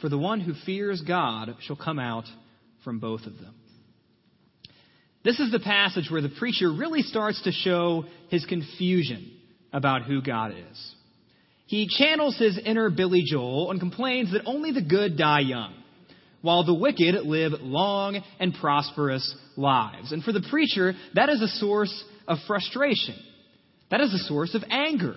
for 0.00 0.08
the 0.08 0.18
one 0.18 0.40
who 0.40 0.54
fears 0.64 1.02
God 1.06 1.54
shall 1.60 1.76
come 1.76 1.98
out 1.98 2.24
from 2.84 2.98
both 2.98 3.26
of 3.26 3.38
them. 3.38 3.54
This 5.26 5.40
is 5.40 5.50
the 5.50 5.58
passage 5.58 6.08
where 6.08 6.22
the 6.22 6.28
preacher 6.28 6.70
really 6.70 7.02
starts 7.02 7.42
to 7.42 7.50
show 7.50 8.04
his 8.28 8.44
confusion 8.44 9.32
about 9.72 10.04
who 10.04 10.22
God 10.22 10.52
is. 10.52 10.94
He 11.66 11.88
channels 11.88 12.38
his 12.38 12.56
inner 12.64 12.90
Billy 12.90 13.24
Joel 13.28 13.72
and 13.72 13.80
complains 13.80 14.30
that 14.30 14.42
only 14.46 14.70
the 14.70 14.82
good 14.82 15.18
die 15.18 15.40
young, 15.40 15.74
while 16.42 16.62
the 16.62 16.72
wicked 16.72 17.16
live 17.24 17.54
long 17.60 18.22
and 18.38 18.54
prosperous 18.54 19.34
lives. 19.56 20.12
And 20.12 20.22
for 20.22 20.30
the 20.30 20.46
preacher, 20.48 20.94
that 21.14 21.28
is 21.28 21.42
a 21.42 21.48
source 21.48 22.04
of 22.28 22.38
frustration. 22.46 23.16
That 23.90 24.00
is 24.02 24.14
a 24.14 24.28
source 24.28 24.54
of 24.54 24.62
anger. 24.70 25.16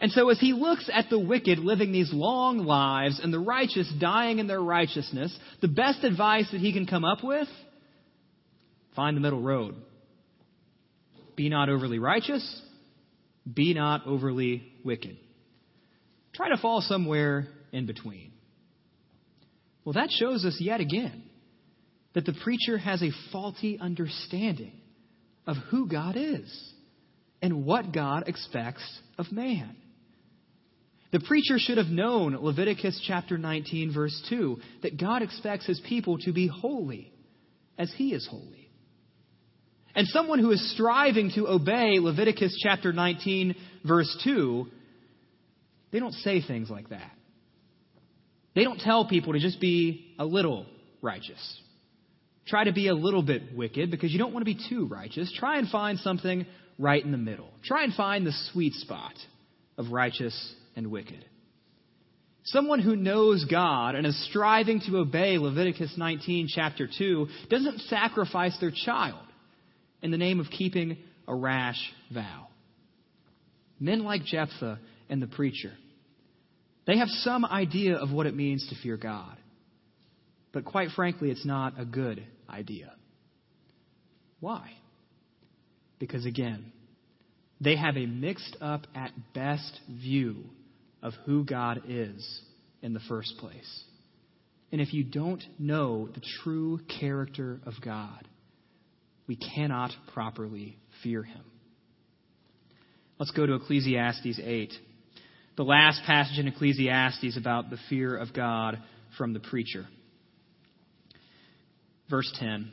And 0.00 0.10
so 0.10 0.28
as 0.30 0.40
he 0.40 0.52
looks 0.52 0.90
at 0.92 1.08
the 1.08 1.20
wicked 1.20 1.60
living 1.60 1.92
these 1.92 2.12
long 2.12 2.58
lives 2.58 3.20
and 3.22 3.32
the 3.32 3.38
righteous 3.38 3.88
dying 4.00 4.40
in 4.40 4.48
their 4.48 4.60
righteousness, 4.60 5.38
the 5.60 5.68
best 5.68 6.02
advice 6.02 6.50
that 6.50 6.60
he 6.60 6.72
can 6.72 6.84
come 6.84 7.04
up 7.04 7.22
with 7.22 7.46
Find 8.96 9.16
the 9.16 9.20
middle 9.20 9.42
road. 9.42 9.74
Be 11.36 11.48
not 11.48 11.68
overly 11.68 11.98
righteous, 11.98 12.62
be 13.52 13.74
not 13.74 14.06
overly 14.06 14.72
wicked. 14.84 15.16
Try 16.32 16.48
to 16.50 16.56
fall 16.56 16.80
somewhere 16.80 17.48
in 17.72 17.86
between. 17.86 18.32
Well, 19.84 19.94
that 19.94 20.10
shows 20.10 20.44
us 20.44 20.56
yet 20.60 20.80
again 20.80 21.24
that 22.14 22.24
the 22.24 22.34
preacher 22.44 22.78
has 22.78 23.02
a 23.02 23.10
faulty 23.32 23.78
understanding 23.80 24.80
of 25.46 25.56
who 25.70 25.88
God 25.88 26.16
is 26.16 26.72
and 27.42 27.66
what 27.66 27.92
God 27.92 28.24
expects 28.26 28.82
of 29.18 29.30
man. 29.30 29.76
The 31.12 31.20
preacher 31.20 31.58
should 31.58 31.78
have 31.78 31.88
known 31.88 32.36
Leviticus 32.36 33.00
chapter 33.06 33.36
19, 33.38 33.92
verse 33.92 34.20
2, 34.28 34.58
that 34.82 34.98
God 34.98 35.22
expects 35.22 35.66
his 35.66 35.80
people 35.86 36.18
to 36.18 36.32
be 36.32 36.48
holy 36.48 37.12
as 37.78 37.92
he 37.96 38.14
is 38.14 38.26
holy. 38.28 38.63
And 39.94 40.08
someone 40.08 40.40
who 40.40 40.50
is 40.50 40.72
striving 40.74 41.30
to 41.36 41.48
obey 41.48 41.98
Leviticus 42.00 42.58
chapter 42.60 42.92
19, 42.92 43.54
verse 43.84 44.16
2, 44.24 44.66
they 45.92 46.00
don't 46.00 46.14
say 46.14 46.42
things 46.42 46.68
like 46.68 46.88
that. 46.88 47.12
They 48.54 48.64
don't 48.64 48.80
tell 48.80 49.06
people 49.06 49.32
to 49.34 49.38
just 49.38 49.60
be 49.60 50.14
a 50.18 50.24
little 50.24 50.66
righteous. 51.00 51.60
Try 52.46 52.64
to 52.64 52.72
be 52.72 52.88
a 52.88 52.94
little 52.94 53.22
bit 53.22 53.56
wicked 53.56 53.90
because 53.90 54.12
you 54.12 54.18
don't 54.18 54.32
want 54.32 54.44
to 54.46 54.52
be 54.52 54.60
too 54.68 54.86
righteous. 54.86 55.32
Try 55.38 55.58
and 55.58 55.68
find 55.68 55.98
something 56.00 56.46
right 56.78 57.02
in 57.02 57.12
the 57.12 57.18
middle. 57.18 57.50
Try 57.64 57.84
and 57.84 57.94
find 57.94 58.26
the 58.26 58.34
sweet 58.52 58.74
spot 58.74 59.14
of 59.78 59.92
righteous 59.92 60.54
and 60.76 60.90
wicked. 60.90 61.24
Someone 62.44 62.80
who 62.80 62.96
knows 62.96 63.46
God 63.50 63.94
and 63.94 64.06
is 64.06 64.28
striving 64.28 64.80
to 64.86 64.98
obey 64.98 65.38
Leviticus 65.38 65.94
19, 65.96 66.48
chapter 66.54 66.88
2, 66.98 67.28
doesn't 67.48 67.80
sacrifice 67.82 68.56
their 68.60 68.72
child 68.84 69.24
in 70.04 70.10
the 70.10 70.18
name 70.18 70.38
of 70.38 70.50
keeping 70.50 70.98
a 71.26 71.34
rash 71.34 71.90
vow. 72.12 72.48
Men 73.80 74.04
like 74.04 74.22
Jephthah 74.22 74.78
and 75.08 75.20
the 75.20 75.26
preacher, 75.26 75.72
they 76.86 76.98
have 76.98 77.08
some 77.08 77.46
idea 77.46 77.96
of 77.96 78.12
what 78.12 78.26
it 78.26 78.36
means 78.36 78.68
to 78.68 78.76
fear 78.82 78.98
God. 78.98 79.34
But 80.52 80.66
quite 80.66 80.90
frankly, 80.94 81.30
it's 81.30 81.46
not 81.46 81.80
a 81.80 81.86
good 81.86 82.22
idea. 82.50 82.92
Why? 84.40 84.70
Because 85.98 86.26
again, 86.26 86.70
they 87.62 87.74
have 87.74 87.96
a 87.96 88.04
mixed 88.04 88.58
up 88.60 88.86
at 88.94 89.10
best 89.32 89.80
view 89.88 90.44
of 91.02 91.14
who 91.24 91.44
God 91.44 91.80
is 91.88 92.42
in 92.82 92.92
the 92.92 93.00
first 93.08 93.38
place. 93.38 93.84
And 94.70 94.82
if 94.82 94.92
you 94.92 95.02
don't 95.02 95.42
know 95.58 96.08
the 96.12 96.22
true 96.42 96.80
character 97.00 97.60
of 97.64 97.72
God, 97.82 98.28
we 99.26 99.36
cannot 99.36 99.90
properly 100.12 100.76
fear 101.02 101.22
him. 101.22 101.42
Let's 103.18 103.30
go 103.30 103.46
to 103.46 103.54
Ecclesiastes 103.54 104.40
8. 104.42 104.72
The 105.56 105.62
last 105.62 106.02
passage 106.04 106.38
in 106.38 106.48
Ecclesiastes 106.48 107.36
about 107.36 107.70
the 107.70 107.78
fear 107.88 108.16
of 108.16 108.34
God 108.34 108.78
from 109.16 109.32
the 109.32 109.40
preacher. 109.40 109.86
Verse 112.10 112.30
10. 112.38 112.70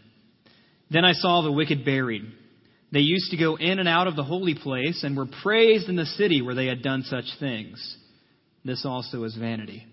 Then 0.89 1.05
I 1.05 1.13
saw 1.13 1.41
the 1.41 1.51
wicked 1.51 1.85
buried. 1.85 2.23
They 2.91 2.99
used 2.99 3.31
to 3.31 3.37
go 3.37 3.55
in 3.55 3.79
and 3.79 3.87
out 3.87 4.07
of 4.07 4.15
the 4.15 4.23
holy 4.23 4.55
place 4.55 5.03
and 5.03 5.15
were 5.15 5.27
praised 5.41 5.87
in 5.87 5.95
the 5.95 6.05
city 6.05 6.41
where 6.41 6.55
they 6.55 6.65
had 6.65 6.81
done 6.81 7.03
such 7.03 7.25
things. 7.39 7.97
This 8.65 8.85
also 8.85 9.23
is 9.23 9.35
vanity. 9.35 9.85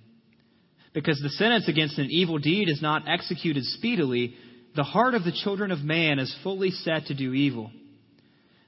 Because 0.92 1.20
the 1.22 1.28
sentence 1.30 1.68
against 1.68 1.98
an 1.98 2.08
evil 2.10 2.38
deed 2.38 2.68
is 2.68 2.82
not 2.82 3.02
executed 3.06 3.64
speedily, 3.64 4.34
the 4.78 4.85
heart 4.85 5.14
of 5.14 5.25
the 5.25 5.32
children 5.32 5.73
of 5.73 5.80
man 5.80 6.20
is 6.20 6.32
fully 6.44 6.70
set 6.70 7.06
to 7.06 7.14
do 7.14 7.35
evil. 7.35 7.73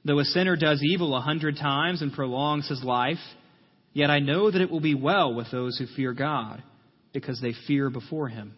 Though 0.03 0.19
a 0.19 0.25
sinner 0.25 0.57
does 0.57 0.83
evil 0.83 1.15
a 1.15 1.21
hundred 1.21 1.55
times 1.55 2.01
and 2.01 2.11
prolongs 2.11 2.67
his 2.67 2.83
life, 2.83 3.15
yet 3.93 4.09
I 4.09 4.19
know 4.19 4.51
that 4.51 4.59
it 4.59 4.69
will 4.69 4.81
be 4.81 4.93
well 4.93 5.33
with 5.33 5.49
those 5.51 5.77
who 5.77 5.85
fear 5.95 6.11
God, 6.11 6.61
because 7.13 7.39
they 7.39 7.53
fear 7.65 7.89
before 7.89 8.27
him. 8.27 8.53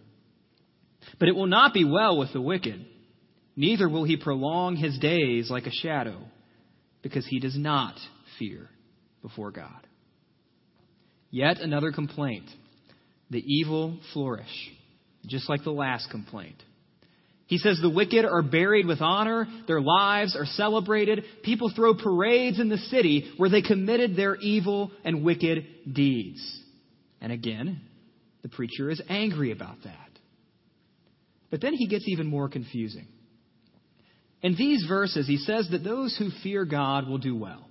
But 1.19 1.29
it 1.29 1.35
will 1.35 1.45
not 1.45 1.75
be 1.75 1.85
well 1.85 2.17
with 2.17 2.33
the 2.33 2.41
wicked, 2.41 2.87
neither 3.55 3.87
will 3.87 4.03
he 4.03 4.17
prolong 4.17 4.75
his 4.75 4.97
days 4.97 5.51
like 5.51 5.67
a 5.67 5.71
shadow, 5.71 6.17
because 7.03 7.27
he 7.29 7.39
does 7.39 7.55
not 7.55 7.93
fear 8.39 8.67
before 9.21 9.51
God. 9.51 9.87
Yet 11.29 11.59
another 11.59 11.91
complaint. 11.91 12.49
The 13.29 13.43
evil 13.45 13.99
flourish, 14.11 14.71
just 15.27 15.47
like 15.47 15.63
the 15.63 15.69
last 15.69 16.09
complaint. 16.09 16.57
He 17.47 17.57
says 17.57 17.79
the 17.81 17.89
wicked 17.89 18.25
are 18.25 18.41
buried 18.41 18.85
with 18.85 19.01
honor, 19.01 19.47
their 19.67 19.81
lives 19.81 20.35
are 20.35 20.45
celebrated, 20.45 21.23
people 21.43 21.71
throw 21.75 21.93
parades 21.93 22.59
in 22.59 22.69
the 22.69 22.77
city 22.77 23.33
where 23.37 23.49
they 23.49 23.61
committed 23.61 24.15
their 24.15 24.35
evil 24.37 24.91
and 25.03 25.23
wicked 25.23 25.65
deeds. 25.91 26.61
And 27.19 27.31
again, 27.31 27.81
the 28.41 28.49
preacher 28.49 28.89
is 28.89 29.01
angry 29.09 29.51
about 29.51 29.77
that. 29.83 29.97
But 31.51 31.61
then 31.61 31.73
he 31.73 31.87
gets 31.87 32.05
even 32.07 32.27
more 32.27 32.49
confusing. 32.49 33.07
In 34.41 34.55
these 34.55 34.85
verses, 34.87 35.27
he 35.27 35.37
says 35.37 35.67
that 35.71 35.83
those 35.83 36.15
who 36.17 36.29
fear 36.41 36.65
God 36.65 37.07
will 37.07 37.17
do 37.17 37.35
well, 37.35 37.69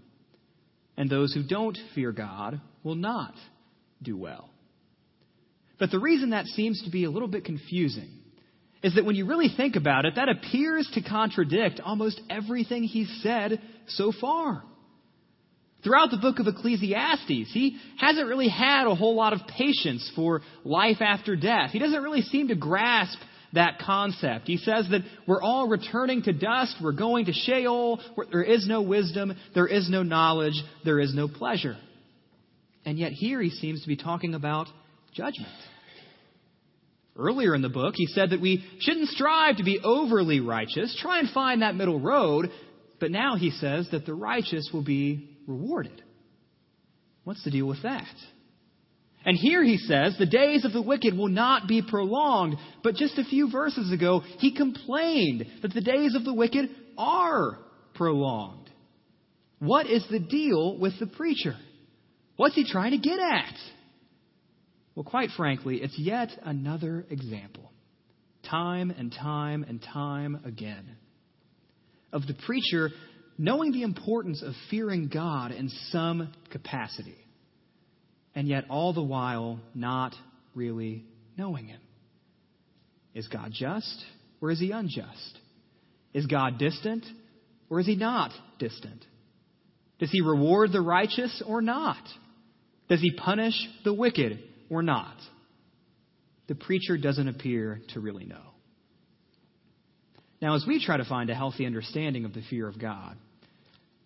and 0.97 1.11
those 1.11 1.35
who 1.35 1.43
don't 1.43 1.77
fear 1.95 2.13
God 2.13 2.61
will 2.83 2.95
not 2.95 3.35
do 4.01 4.17
well. 4.17 4.49
But 5.79 5.91
the 5.91 5.99
reason 5.99 6.31
that 6.31 6.47
seems 6.47 6.83
to 6.85 6.91
be 6.91 7.05
a 7.05 7.11
little 7.11 7.29
bit 7.29 7.45
confusing 7.45 8.22
is 8.83 8.95
that 8.95 9.05
when 9.05 9.15
you 9.15 9.27
really 9.27 9.49
think 9.57 9.77
about 9.77 10.05
it, 10.05 10.17
that 10.17 10.29
appears 10.29 10.91
to 10.95 11.03
contradict 11.03 11.81
almost 11.81 12.21
everything 12.29 12.83
he's 12.83 13.21
said 13.23 13.61
so 13.87 14.13
far. 14.21 14.63
Throughout 15.85 16.11
the 16.11 16.19
book 16.19 16.39
of 16.39 16.47
Ecclesiastes, 16.47 17.53
he 17.53 17.77
hasn't 17.99 18.29
really 18.29 18.49
had 18.49 18.87
a 18.87 18.95
whole 18.95 19.17
lot 19.17 19.33
of 19.33 19.41
patience 19.49 20.11
for 20.15 20.43
life 20.65 20.99
after 21.01 21.35
death. 21.35 21.71
He 21.71 21.81
doesn't 21.81 22.03
really 22.03 22.23
seem 22.23 22.49
to 22.49 22.55
grasp 22.55 23.19
that 23.53 23.81
concept. 23.81 24.47
He 24.47 24.57
says 24.57 24.87
that 24.91 25.03
we're 25.27 25.43
all 25.43 25.69
returning 25.69 26.23
to 26.23 26.33
dust, 26.33 26.77
we're 26.83 26.93
going 26.93 27.27
to 27.27 27.33
Sheol, 27.33 28.01
there 28.31 28.43
is 28.43 28.67
no 28.67 28.83
wisdom, 28.83 29.35
there 29.55 29.67
is 29.67 29.91
no 29.91 30.03
knowledge, 30.03 30.55
there 30.85 31.01
is 31.01 31.15
no 31.15 31.29
pleasure. 31.29 31.77
And 32.85 32.99
yet 32.99 33.13
here 33.13 33.41
he 33.41 33.51
seems 33.51 33.83
to 33.83 33.89
be 33.89 33.97
talking 33.97 34.35
about 34.35 34.69
judgment. 35.13 35.53
Earlier 37.17 37.55
in 37.55 37.63
the 37.63 37.69
book, 37.69 37.95
he 37.97 38.07
said 38.07 38.31
that 38.31 38.41
we 38.41 38.65
shouldn't 38.81 39.11
strive 39.11 39.59
to 39.59 39.65
be 39.65 39.81
overly 39.83 40.41
righteous, 40.41 40.97
try 41.01 41.19
and 41.19 41.29
find 41.31 41.61
that 41.61 41.75
middle 41.75 42.01
road, 42.01 42.51
but 43.01 43.11
now 43.11 43.37
he 43.37 43.51
says 43.51 43.89
that 43.91 44.07
the 44.07 44.15
righteous 44.15 44.71
will 44.73 44.83
be 44.83 45.29
rewarded. 45.47 46.03
What's 47.25 47.45
the 47.45 47.51
deal 47.51 47.67
with 47.67 47.83
that? 47.83 48.15
And 49.25 49.37
here 49.37 49.63
he 49.63 49.77
says 49.77 50.17
the 50.19 50.27
days 50.27 50.65
of 50.65 50.73
the 50.73 50.83
wicked 50.83 51.17
will 51.17 51.29
not 51.29 51.69
be 51.69 51.83
prolonged, 51.83 52.57
but 52.83 52.97
just 52.97 53.19
a 53.19 53.25
few 53.25 53.51
verses 53.51 53.93
ago, 53.93 54.23
he 54.39 54.57
complained 54.57 55.47
that 55.63 55.73
the 55.73 55.81
days 55.81 56.15
of 56.15 56.25
the 56.25 56.35
wicked 56.35 56.71
are 56.99 57.59
prolonged. 57.95 58.71
What 59.59 59.87
is 59.87 60.05
the 60.11 60.19
deal 60.19 60.79
with 60.79 60.99
the 60.99 61.07
preacher? 61.07 61.55
What's 62.37 62.57
he 62.57 62.65
trying 62.65 62.93
to 62.93 62.99
get 62.99 63.19
at? 63.21 63.55
Well, 64.95 65.05
quite 65.05 65.31
frankly, 65.37 65.77
it's 65.83 65.99
yet 65.99 66.31
another 66.43 67.07
example, 67.09 67.71
time 68.49 68.91
and 68.91 69.13
time 69.13 69.65
and 69.67 69.83
time 69.83 70.41
again, 70.45 70.97
of 72.13 72.27
the 72.27 72.35
preacher 72.47 72.91
knowing 73.39 73.73
the 73.73 73.83
importance 73.83 74.43
of 74.43 74.53
fearing 74.71 75.09
God 75.09 75.53
in 75.53 75.71
some 75.91 76.33
capacity, 76.51 77.17
and 78.35 78.47
yet 78.47 78.65
all 78.69 78.93
the 78.93 79.03
while 79.03 79.61
not 79.75 80.15
really 80.55 81.05
knowing 81.39 81.67
Him. 81.69 81.81
Is 83.15 83.29
God 83.29 83.51
just 83.53 84.05
or 84.41 84.51
is 84.51 84.61
He 84.61 84.71
unjust? 84.71 85.39
Is 86.13 86.27
God 86.27 86.59
distant 86.59 87.07
or 87.71 87.81
is 87.81 87.87
He 87.87 87.97
not 87.97 88.33
distant? 88.59 89.05
Does 89.99 90.11
He 90.11 90.21
reward 90.21 90.73
the 90.73 90.83
righteous 90.83 91.43
or 91.47 91.63
not? 91.63 92.03
Does 92.89 93.01
he 93.01 93.13
punish 93.13 93.55
the 93.85 93.95
wicked 93.95 94.39
or 94.73 94.83
not? 94.83 95.17
The 96.49 96.55
preacher 96.55 96.97
doesn't 96.97 97.29
appear 97.29 97.81
to 97.93 98.01
really 98.01 98.25
know. 98.25 98.43
Now, 100.41 100.57
as 100.57 100.65
we 100.67 100.85
try 100.85 100.97
to 100.97 101.05
find 101.05 101.31
a 101.31 101.35
healthy 101.35 101.67
understanding 101.67 102.25
of 102.25 102.33
the 102.33 102.43
fear 102.51 102.67
of 102.67 102.81
God, 102.81 103.17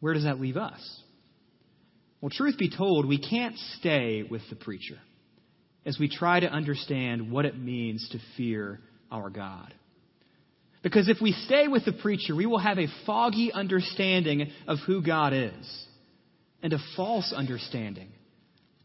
where 0.00 0.12
does 0.12 0.24
that 0.24 0.40
leave 0.40 0.57
us? 0.57 1.02
Well, 2.20 2.31
truth 2.31 2.59
be 2.59 2.68
told, 2.68 3.07
we 3.07 3.18
can't 3.18 3.57
stay 3.79 4.24
with 4.29 4.42
the 4.50 4.57
preacher 4.57 4.98
as 5.87 5.98
we 5.98 6.09
try 6.09 6.40
to 6.40 6.50
understand 6.50 7.31
what 7.31 7.44
it 7.44 7.57
means 7.57 8.09
to 8.11 8.18
fear 8.37 8.81
our 9.11 9.31
God. 9.31 9.72
Because 10.83 11.09
if 11.09 11.18
we 11.22 11.33
stay 11.33 11.68
with 11.68 11.85
the 11.85 11.92
preacher, 11.92 12.35
we 12.35 12.46
will 12.46 12.59
have 12.59 12.79
a 12.79 12.88
foggy 13.07 13.52
understanding 13.52 14.50
of 14.66 14.79
who 14.87 15.00
God 15.02 15.33
is 15.33 15.87
and 16.62 16.72
a 16.72 16.79
false 16.96 17.33
understanding 17.35 18.09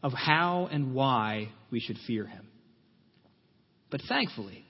of 0.02 0.12
how 0.12 0.68
and 0.70 0.94
why 0.94 1.48
we 1.70 1.80
should 1.80 1.98
fear 2.06 2.26
him. 2.26 2.46
But 3.90 4.00
thankfully, 4.08 4.64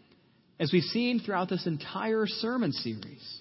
as 0.58 0.72
we've 0.72 0.82
seen 0.82 1.20
throughout 1.20 1.48
this 1.48 1.66
entire 1.66 2.26
sermon 2.26 2.72
series, 2.72 3.40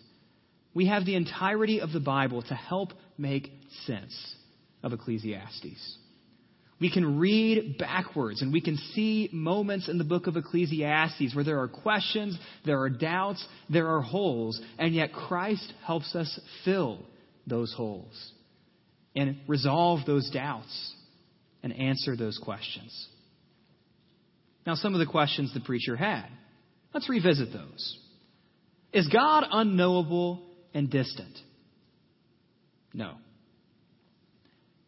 we 0.73 0.88
have 0.88 1.06
the 1.06 1.15
entirety 1.15 1.82
of 1.82 1.91
the 1.91 1.99
Bible 1.99 2.41
to 2.43 2.56
help 2.56 2.93
make 3.17 3.51
sense 3.86 4.36
of 4.84 4.93
Ecclesiastes. 4.93 5.97
We 6.80 6.91
can 6.91 7.19
read 7.19 7.77
backwards 7.77 8.41
and 8.41 8.51
we 8.51 8.62
can 8.62 8.77
see 8.77 9.30
moments 9.32 9.88
in 9.88 9.99
the 9.99 10.04
book 10.04 10.25
of 10.25 10.36
Ecclesiastes 10.36 11.36
where 11.36 11.43
there 11.43 11.60
are 11.60 11.67
questions, 11.67 12.39
there 12.65 12.80
are 12.80 12.89
doubts, 12.89 13.45
there 13.69 13.89
are 13.89 14.01
holes, 14.01 14.60
and 14.80 14.95
yet 14.95 15.13
Christ 15.13 15.71
helps 15.86 16.15
us 16.15 16.39
fill 16.65 17.06
those 17.45 17.71
holes 17.73 18.32
and 19.15 19.38
resolve 19.47 20.06
those 20.08 20.30
doubts 20.32 20.95
and 21.63 21.74
answer 21.74 22.15
those 22.15 22.38
questions. 22.38 23.08
Now, 24.65 24.76
some 24.76 24.93
of 24.93 25.00
the 25.00 25.12
questions 25.12 25.54
the 25.54 25.60
preacher 25.60 25.95
had. 25.95 26.28
Let's 26.93 27.10
revisit 27.10 27.52
those. 27.52 28.00
Is 28.93 29.08
God 29.08 29.45
unknowable 29.50 30.41
and 30.74 30.89
distant? 30.89 31.38
No. 32.93 33.15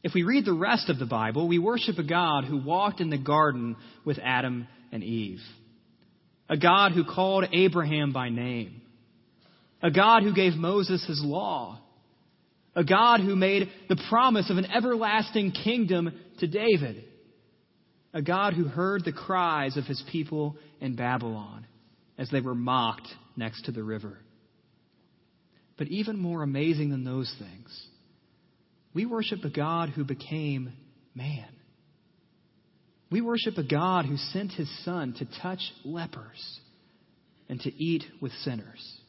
If 0.04 0.14
we 0.14 0.24
read 0.24 0.46
the 0.46 0.54
rest 0.54 0.90
of 0.90 1.00
the 1.00 1.06
Bible, 1.06 1.48
we 1.48 1.60
worship 1.60 1.98
a 1.98 2.04
God 2.04 2.44
who 2.44 2.62
walked 2.62 3.00
in 3.00 3.10
the 3.10 3.18
garden 3.18 3.78
with 4.04 4.20
Adam 4.22 4.68
and 4.92 5.02
Eve. 5.02 5.40
A 6.50 6.58
God 6.58 6.92
who 6.92 7.06
called 7.06 7.46
Abraham 7.54 8.12
by 8.12 8.30
name. 8.30 8.82
A 9.82 9.90
God 9.90 10.24
who 10.24 10.34
gave 10.34 10.54
Moses 10.54 11.06
his 11.08 11.22
law. 11.24 11.80
A 12.76 12.84
God 12.84 13.22
who 13.22 13.36
made 13.36 13.70
the 13.88 14.02
promise 14.10 14.50
of 14.50 14.58
an 14.58 14.70
everlasting 14.70 15.52
kingdom 15.52 16.12
to 16.40 16.48
David. 16.48 17.06
A 18.14 18.22
God 18.22 18.54
who 18.54 18.66
heard 18.66 19.04
the 19.04 19.12
cries 19.12 19.76
of 19.76 19.86
his 19.86 20.04
people 20.12 20.56
in 20.80 20.96
Babylon 20.96 21.66
as 22.18 22.30
they 22.30 22.42
were 22.42 22.56
mocked 22.56 23.08
next 23.36 23.64
to 23.66 23.72
the 23.72 23.84
river. 23.84 24.20
But 25.78 25.88
even 25.88 26.20
more 26.20 26.44
amazing 26.44 26.92
than 26.92 27.04
those 27.04 27.34
things, 27.40 27.88
we 28.94 29.06
worship 29.06 29.44
a 29.44 29.50
God 29.50 29.90
who 29.90 30.04
became 30.04 30.74
man. 31.16 31.50
We 33.10 33.22
worship 33.22 33.58
a 33.58 33.64
God 33.64 34.06
who 34.06 34.18
sent 34.18 34.52
his 34.52 34.70
son 34.86 35.14
to 35.18 35.28
touch 35.42 35.62
lepers 35.84 36.60
and 37.50 37.60
to 37.62 37.74
eat 37.74 38.04
with 38.22 38.32
sinners. 38.44 39.00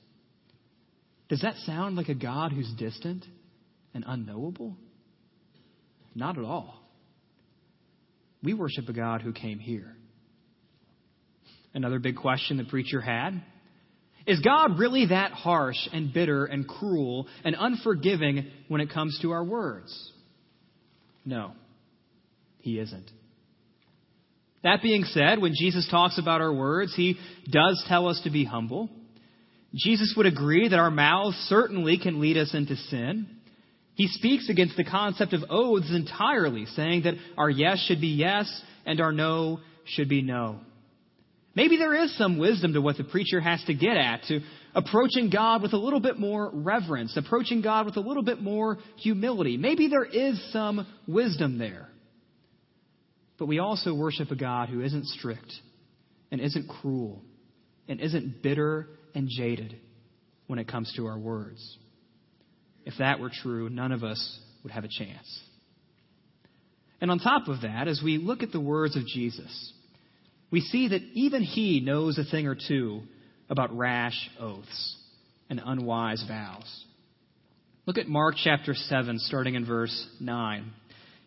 Does 1.28 1.42
that 1.42 1.56
sound 1.66 1.96
like 1.96 2.08
a 2.08 2.14
God 2.14 2.52
who's 2.52 2.70
distant 2.78 3.24
and 3.94 4.04
unknowable? 4.06 4.76
Not 6.14 6.38
at 6.38 6.44
all. 6.44 6.83
We 8.44 8.54
worship 8.54 8.88
a 8.88 8.92
God 8.92 9.22
who 9.22 9.32
came 9.32 9.58
here. 9.58 9.96
Another 11.72 11.98
big 11.98 12.16
question 12.16 12.56
the 12.56 12.64
preacher 12.64 13.00
had 13.00 13.42
is 14.26 14.40
God 14.40 14.78
really 14.78 15.06
that 15.06 15.32
harsh 15.32 15.76
and 15.92 16.12
bitter 16.12 16.46
and 16.46 16.66
cruel 16.66 17.26
and 17.44 17.54
unforgiving 17.58 18.50
when 18.68 18.80
it 18.80 18.90
comes 18.90 19.18
to 19.20 19.32
our 19.32 19.44
words? 19.44 20.12
No, 21.26 21.52
he 22.60 22.78
isn't. 22.78 23.10
That 24.62 24.80
being 24.82 25.04
said, 25.04 25.40
when 25.40 25.52
Jesus 25.54 25.86
talks 25.90 26.18
about 26.18 26.40
our 26.40 26.52
words, 26.52 26.94
he 26.96 27.18
does 27.50 27.84
tell 27.86 28.08
us 28.08 28.20
to 28.24 28.30
be 28.30 28.44
humble. 28.44 28.88
Jesus 29.74 30.14
would 30.16 30.24
agree 30.24 30.68
that 30.68 30.78
our 30.78 30.90
mouths 30.90 31.36
certainly 31.48 31.98
can 31.98 32.20
lead 32.20 32.38
us 32.38 32.54
into 32.54 32.76
sin. 32.76 33.26
He 33.94 34.08
speaks 34.08 34.48
against 34.48 34.76
the 34.76 34.84
concept 34.84 35.32
of 35.32 35.44
oaths 35.50 35.90
entirely, 35.94 36.66
saying 36.66 37.04
that 37.04 37.14
our 37.38 37.48
yes 37.48 37.84
should 37.86 38.00
be 38.00 38.08
yes 38.08 38.50
and 38.84 39.00
our 39.00 39.12
no 39.12 39.60
should 39.84 40.08
be 40.08 40.22
no. 40.22 40.60
Maybe 41.54 41.76
there 41.76 41.94
is 41.94 42.16
some 42.18 42.38
wisdom 42.38 42.72
to 42.72 42.80
what 42.80 42.96
the 42.96 43.04
preacher 43.04 43.40
has 43.40 43.62
to 43.64 43.74
get 43.74 43.96
at, 43.96 44.24
to 44.24 44.40
approaching 44.74 45.30
God 45.30 45.62
with 45.62 45.72
a 45.72 45.76
little 45.78 46.00
bit 46.00 46.18
more 46.18 46.50
reverence, 46.52 47.16
approaching 47.16 47.62
God 47.62 47.86
with 47.86 47.96
a 47.96 48.00
little 48.00 48.24
bit 48.24 48.42
more 48.42 48.78
humility. 48.96 49.56
Maybe 49.56 49.88
there 49.88 50.04
is 50.04 50.52
some 50.52 50.86
wisdom 51.06 51.58
there. 51.58 51.88
But 53.38 53.46
we 53.46 53.60
also 53.60 53.94
worship 53.94 54.32
a 54.32 54.36
God 54.36 54.68
who 54.68 54.80
isn't 54.80 55.06
strict 55.06 55.52
and 56.32 56.40
isn't 56.40 56.68
cruel 56.68 57.22
and 57.88 58.00
isn't 58.00 58.42
bitter 58.42 58.88
and 59.14 59.28
jaded 59.28 59.76
when 60.48 60.58
it 60.58 60.66
comes 60.66 60.92
to 60.96 61.06
our 61.06 61.18
words. 61.18 61.78
If 62.84 62.94
that 62.98 63.20
were 63.20 63.30
true, 63.30 63.68
none 63.68 63.92
of 63.92 64.04
us 64.04 64.38
would 64.62 64.72
have 64.72 64.84
a 64.84 64.88
chance. 64.88 65.42
And 67.00 67.10
on 67.10 67.18
top 67.18 67.48
of 67.48 67.62
that, 67.62 67.88
as 67.88 68.00
we 68.02 68.18
look 68.18 68.42
at 68.42 68.52
the 68.52 68.60
words 68.60 68.96
of 68.96 69.06
Jesus, 69.06 69.72
we 70.50 70.60
see 70.60 70.88
that 70.88 71.02
even 71.14 71.42
he 71.42 71.80
knows 71.80 72.18
a 72.18 72.24
thing 72.24 72.46
or 72.46 72.56
two 72.56 73.02
about 73.50 73.76
rash 73.76 74.30
oaths 74.40 74.96
and 75.50 75.60
unwise 75.64 76.24
vows. 76.26 76.84
Look 77.86 77.98
at 77.98 78.08
Mark 78.08 78.36
chapter 78.42 78.74
7, 78.74 79.18
starting 79.18 79.54
in 79.54 79.66
verse 79.66 80.06
9. 80.20 80.72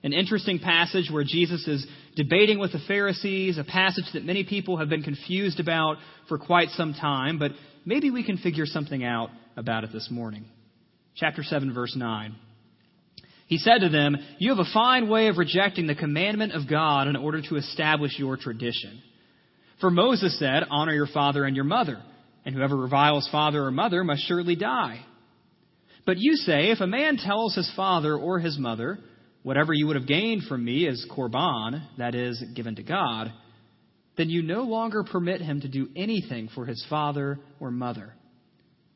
An 0.04 0.14
interesting 0.14 0.60
passage 0.60 1.10
where 1.12 1.24
Jesus 1.24 1.68
is 1.68 1.86
debating 2.16 2.58
with 2.58 2.72
the 2.72 2.82
Pharisees, 2.88 3.58
a 3.58 3.64
passage 3.64 4.06
that 4.14 4.24
many 4.24 4.44
people 4.44 4.78
have 4.78 4.90
been 4.90 5.04
confused 5.04 5.60
about 5.60 5.98
for 6.30 6.38
quite 6.38 6.70
some 6.70 6.94
time, 6.94 7.38
but 7.38 7.52
maybe 7.86 8.10
we 8.10 8.24
can 8.24 8.38
figure 8.38 8.66
something 8.66 9.04
out 9.04 9.30
about 9.56 9.84
it 9.84 9.92
this 9.92 10.10
morning. 10.10 10.46
Chapter 11.18 11.44
7, 11.44 11.74
verse 11.74 11.96
9. 11.96 12.36
He 13.48 13.58
said 13.58 13.80
to 13.80 13.90
them, 13.90 14.18
You 14.40 14.50
have 14.56 14.66
a 14.66 14.74
fine 14.74 15.10
way 15.10 15.28
of 15.28 15.38
rejecting 15.38 15.88
the 15.88 15.96
commandment 15.96 16.54
of 16.54 16.70
God 16.70 17.08
in 17.08 17.16
order 17.16 17.42
to 17.42 17.56
establish 17.56 18.18
your 18.18 18.38
tradition. 18.38 19.02
For 19.80 19.90
Moses 19.90 20.38
said, 20.40 20.64
Honor 20.70 20.94
your 20.94 21.08
father 21.08 21.44
and 21.46 21.56
your 21.56 21.66
mother, 21.66 22.02
and 22.46 22.54
whoever 22.54 22.76
reviles 22.76 23.28
father 23.32 23.64
or 23.64 23.72
mother 23.72 24.04
must 24.04 24.28
surely 24.28 24.56
die. 24.56 25.06
But 26.06 26.18
you 26.18 26.36
say, 26.36 26.72
If 26.72 26.82
a 26.82 26.88
man 26.88 27.18
tells 27.18 27.56
his 27.56 27.72
father 27.76 28.16
or 28.16 28.40
his 28.40 28.58
mother, 28.58 29.00
Whatever 29.48 29.72
you 29.74 29.88
would 29.88 29.96
have 29.96 30.08
gained 30.08 30.44
from 30.44 30.66
me 30.66 30.86
is 30.86 31.08
korban, 31.10 31.82
that 31.98 32.16
is, 32.16 32.44
given 32.54 32.76
to 32.76 32.84
God, 32.84 33.32
then 34.18 34.30
you 34.30 34.42
no 34.42 34.64
longer 34.64 35.06
permit 35.06 35.40
him 35.40 35.62
to 35.62 35.70
do 35.70 35.88
anything 35.96 36.50
for 36.54 36.66
his 36.66 36.86
father 36.90 37.40
or 37.58 37.72
mother, 37.72 38.14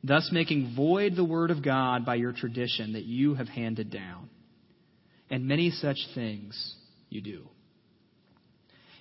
thus 0.04 0.30
making 0.32 0.74
void 0.76 1.16
the 1.16 1.24
word 1.24 1.52
of 1.52 1.64
God 1.64 2.06
by 2.06 2.16
your 2.16 2.34
tradition 2.34 2.94
that 2.94 3.04
you 3.04 3.36
have 3.36 3.48
handed 3.48 3.92
down. 3.92 4.30
And 5.30 5.48
many 5.48 5.72
such 5.72 5.98
things 6.14 6.76
you 7.10 7.22
do. 7.22 7.48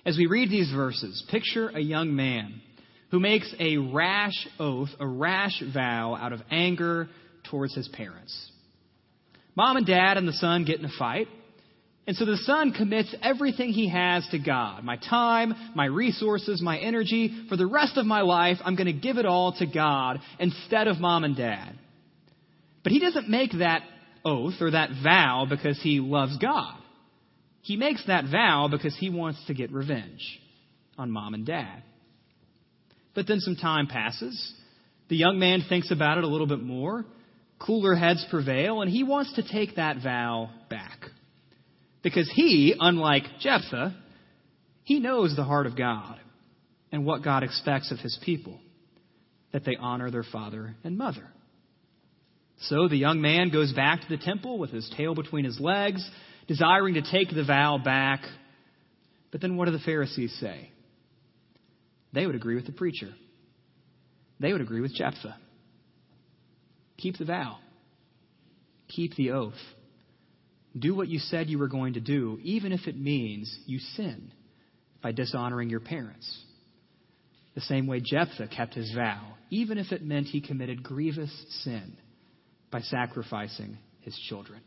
As 0.05 0.17
we 0.17 0.25
read 0.25 0.49
these 0.49 0.71
verses, 0.71 1.23
picture 1.29 1.69
a 1.69 1.79
young 1.79 2.15
man 2.15 2.61
who 3.11 3.19
makes 3.19 3.53
a 3.59 3.77
rash 3.77 4.47
oath, 4.59 4.89
a 4.99 5.07
rash 5.07 5.61
vow 5.73 6.15
out 6.15 6.33
of 6.33 6.41
anger 6.49 7.09
towards 7.49 7.75
his 7.75 7.87
parents. 7.89 8.51
Mom 9.55 9.77
and 9.77 9.85
dad 9.85 10.17
and 10.17 10.27
the 10.27 10.33
son 10.33 10.63
get 10.63 10.79
in 10.79 10.85
a 10.85 10.97
fight. 10.97 11.27
And 12.07 12.15
so 12.17 12.25
the 12.25 12.37
son 12.37 12.73
commits 12.73 13.13
everything 13.21 13.69
he 13.69 13.87
has 13.89 14.27
to 14.31 14.39
God 14.39 14.83
my 14.83 14.97
time, 14.97 15.53
my 15.75 15.85
resources, 15.85 16.61
my 16.61 16.77
energy. 16.77 17.45
For 17.47 17.55
the 17.55 17.67
rest 17.67 17.97
of 17.97 18.05
my 18.05 18.21
life, 18.21 18.57
I'm 18.65 18.75
going 18.75 18.87
to 18.87 18.93
give 18.93 19.17
it 19.17 19.25
all 19.25 19.53
to 19.59 19.65
God 19.67 20.19
instead 20.39 20.87
of 20.87 20.99
mom 20.99 21.23
and 21.23 21.37
dad. 21.37 21.73
But 22.83 22.91
he 22.91 22.99
doesn't 22.99 23.29
make 23.29 23.51
that 23.59 23.83
oath 24.25 24.55
or 24.61 24.71
that 24.71 24.89
vow 25.03 25.45
because 25.49 25.79
he 25.81 25.99
loves 25.99 26.37
God. 26.37 26.77
He 27.61 27.77
makes 27.77 28.05
that 28.07 28.25
vow 28.25 28.67
because 28.69 28.97
he 28.97 29.11
wants 29.11 29.43
to 29.45 29.53
get 29.53 29.71
revenge 29.71 30.39
on 30.97 31.11
mom 31.11 31.35
and 31.35 31.45
dad. 31.45 31.83
But 33.13 33.27
then 33.27 33.39
some 33.39 33.55
time 33.55 33.85
passes. 33.87 34.53
The 35.09 35.17
young 35.17 35.37
man 35.37 35.63
thinks 35.69 35.91
about 35.91 36.17
it 36.17 36.23
a 36.23 36.27
little 36.27 36.47
bit 36.47 36.61
more. 36.61 37.05
Cooler 37.59 37.93
heads 37.93 38.25
prevail, 38.31 38.81
and 38.81 38.89
he 38.89 39.03
wants 39.03 39.33
to 39.33 39.47
take 39.47 39.75
that 39.75 39.97
vow 40.01 40.49
back. 40.69 40.99
Because 42.03 42.31
he, 42.33 42.73
unlike 42.79 43.23
Jephthah, 43.39 43.95
he 44.83 44.99
knows 44.99 45.35
the 45.35 45.43
heart 45.43 45.67
of 45.67 45.77
God 45.77 46.19
and 46.91 47.05
what 47.05 47.23
God 47.23 47.43
expects 47.43 47.91
of 47.91 47.99
his 47.99 48.17
people 48.23 48.59
that 49.53 49.63
they 49.65 49.75
honor 49.75 50.09
their 50.09 50.23
father 50.23 50.75
and 50.83 50.97
mother. 50.97 51.27
So 52.61 52.87
the 52.87 52.97
young 52.97 53.21
man 53.21 53.49
goes 53.49 53.73
back 53.73 54.01
to 54.01 54.09
the 54.09 54.23
temple 54.23 54.59
with 54.59 54.71
his 54.71 54.91
tail 54.95 55.15
between 55.15 55.45
his 55.45 55.59
legs, 55.59 56.07
desiring 56.47 56.95
to 56.95 57.01
take 57.01 57.33
the 57.33 57.43
vow 57.43 57.79
back. 57.83 58.21
But 59.31 59.41
then 59.41 59.57
what 59.57 59.65
do 59.65 59.71
the 59.71 59.79
Pharisees 59.79 60.35
say? 60.39 60.69
They 62.13 62.25
would 62.25 62.35
agree 62.35 62.55
with 62.55 62.65
the 62.65 62.71
preacher. 62.71 63.09
They 64.39 64.51
would 64.51 64.61
agree 64.61 64.81
with 64.81 64.93
Jephthah. 64.93 65.37
Keep 66.97 67.17
the 67.17 67.25
vow. 67.25 67.57
Keep 68.89 69.15
the 69.15 69.31
oath. 69.31 69.53
Do 70.77 70.95
what 70.95 71.09
you 71.09 71.19
said 71.19 71.49
you 71.49 71.59
were 71.59 71.67
going 71.67 71.93
to 71.93 71.99
do, 71.99 72.39
even 72.43 72.71
if 72.71 72.87
it 72.87 72.97
means 72.97 73.53
you 73.65 73.79
sin 73.79 74.31
by 75.01 75.11
dishonoring 75.11 75.69
your 75.69 75.79
parents. 75.79 76.43
The 77.55 77.61
same 77.61 77.87
way 77.87 77.99
Jephthah 77.99 78.47
kept 78.47 78.75
his 78.75 78.93
vow, 78.93 79.21
even 79.49 79.77
if 79.77 79.91
it 79.91 80.03
meant 80.03 80.27
he 80.27 80.39
committed 80.39 80.83
grievous 80.83 81.31
sin 81.63 81.97
by 82.71 82.79
sacrificing 82.81 83.77
his 84.01 84.17
children. 84.29 84.61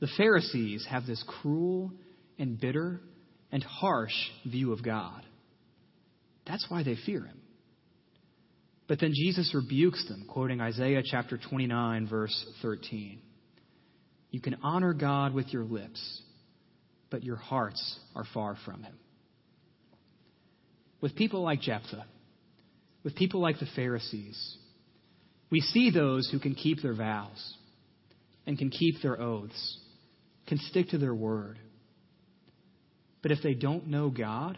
The 0.00 0.08
Pharisees 0.18 0.86
have 0.90 1.06
this 1.06 1.24
cruel 1.26 1.92
and 2.38 2.60
bitter 2.60 3.00
and 3.50 3.62
harsh 3.62 4.12
view 4.44 4.72
of 4.72 4.84
God. 4.84 5.24
That's 6.46 6.66
why 6.68 6.82
they 6.82 6.96
fear 7.06 7.24
him. 7.24 7.40
But 8.88 9.00
then 9.00 9.12
Jesus 9.14 9.54
rebukes 9.54 10.06
them, 10.08 10.26
quoting 10.28 10.60
Isaiah 10.60 11.02
chapter 11.04 11.38
29, 11.38 12.08
verse 12.08 12.46
13. 12.60 13.20
You 14.32 14.40
can 14.40 14.56
honor 14.62 14.94
God 14.94 15.34
with 15.34 15.52
your 15.52 15.62
lips, 15.62 16.22
but 17.10 17.22
your 17.22 17.36
hearts 17.36 18.00
are 18.16 18.24
far 18.32 18.56
from 18.64 18.82
Him. 18.82 18.94
With 21.02 21.14
people 21.14 21.42
like 21.42 21.60
Jephthah, 21.60 22.06
with 23.04 23.14
people 23.14 23.40
like 23.40 23.60
the 23.60 23.68
Pharisees, 23.76 24.56
we 25.50 25.60
see 25.60 25.90
those 25.90 26.30
who 26.30 26.38
can 26.38 26.54
keep 26.54 26.80
their 26.80 26.94
vows 26.94 27.56
and 28.46 28.58
can 28.58 28.70
keep 28.70 29.02
their 29.02 29.20
oaths, 29.20 29.78
can 30.46 30.58
stick 30.58 30.88
to 30.88 30.98
their 30.98 31.14
word. 31.14 31.58
But 33.20 33.32
if 33.32 33.38
they 33.42 33.52
don't 33.52 33.88
know 33.88 34.08
God, 34.08 34.56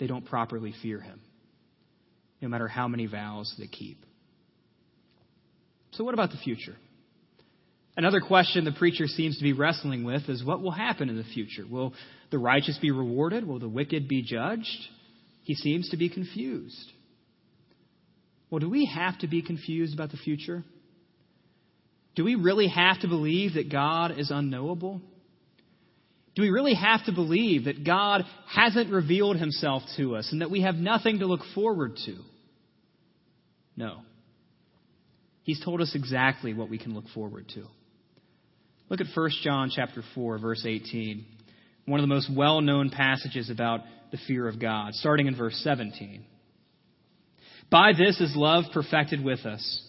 they 0.00 0.08
don't 0.08 0.26
properly 0.26 0.74
fear 0.82 1.00
Him, 1.00 1.20
no 2.42 2.48
matter 2.48 2.66
how 2.66 2.88
many 2.88 3.06
vows 3.06 3.54
they 3.60 3.68
keep. 3.68 3.98
So, 5.92 6.02
what 6.02 6.14
about 6.14 6.30
the 6.32 6.36
future? 6.38 6.74
Another 7.98 8.20
question 8.20 8.64
the 8.64 8.70
preacher 8.70 9.08
seems 9.08 9.38
to 9.38 9.42
be 9.42 9.52
wrestling 9.52 10.04
with 10.04 10.28
is 10.28 10.44
what 10.44 10.62
will 10.62 10.70
happen 10.70 11.08
in 11.08 11.16
the 11.16 11.24
future? 11.24 11.64
Will 11.68 11.92
the 12.30 12.38
righteous 12.38 12.78
be 12.80 12.92
rewarded? 12.92 13.44
Will 13.44 13.58
the 13.58 13.68
wicked 13.68 14.06
be 14.06 14.22
judged? 14.22 14.86
He 15.42 15.56
seems 15.56 15.88
to 15.88 15.96
be 15.96 16.08
confused. 16.08 16.92
Well, 18.50 18.60
do 18.60 18.70
we 18.70 18.86
have 18.86 19.18
to 19.18 19.26
be 19.26 19.42
confused 19.42 19.94
about 19.94 20.12
the 20.12 20.16
future? 20.16 20.62
Do 22.14 22.22
we 22.22 22.36
really 22.36 22.68
have 22.68 23.00
to 23.00 23.08
believe 23.08 23.54
that 23.54 23.68
God 23.68 24.16
is 24.16 24.30
unknowable? 24.30 25.00
Do 26.36 26.42
we 26.42 26.50
really 26.50 26.74
have 26.74 27.04
to 27.06 27.12
believe 27.12 27.64
that 27.64 27.84
God 27.84 28.22
hasn't 28.48 28.92
revealed 28.92 29.38
himself 29.38 29.82
to 29.96 30.14
us 30.14 30.28
and 30.30 30.40
that 30.40 30.52
we 30.52 30.62
have 30.62 30.76
nothing 30.76 31.18
to 31.18 31.26
look 31.26 31.42
forward 31.52 31.96
to? 32.06 32.18
No. 33.76 34.02
He's 35.42 35.60
told 35.64 35.80
us 35.80 35.96
exactly 35.96 36.54
what 36.54 36.70
we 36.70 36.78
can 36.78 36.94
look 36.94 37.08
forward 37.12 37.48
to. 37.54 37.64
Look 38.88 39.00
at 39.00 39.06
1 39.14 39.30
John 39.42 39.70
chapter 39.74 40.02
4 40.14 40.38
verse 40.38 40.64
18. 40.66 41.24
One 41.86 42.00
of 42.00 42.04
the 42.04 42.14
most 42.14 42.30
well-known 42.34 42.90
passages 42.90 43.50
about 43.50 43.80
the 44.10 44.18
fear 44.26 44.48
of 44.48 44.58
God, 44.58 44.94
starting 44.94 45.26
in 45.26 45.36
verse 45.36 45.58
17. 45.62 46.24
By 47.70 47.92
this 47.92 48.20
is 48.20 48.34
love 48.34 48.64
perfected 48.72 49.22
with 49.22 49.40
us, 49.40 49.82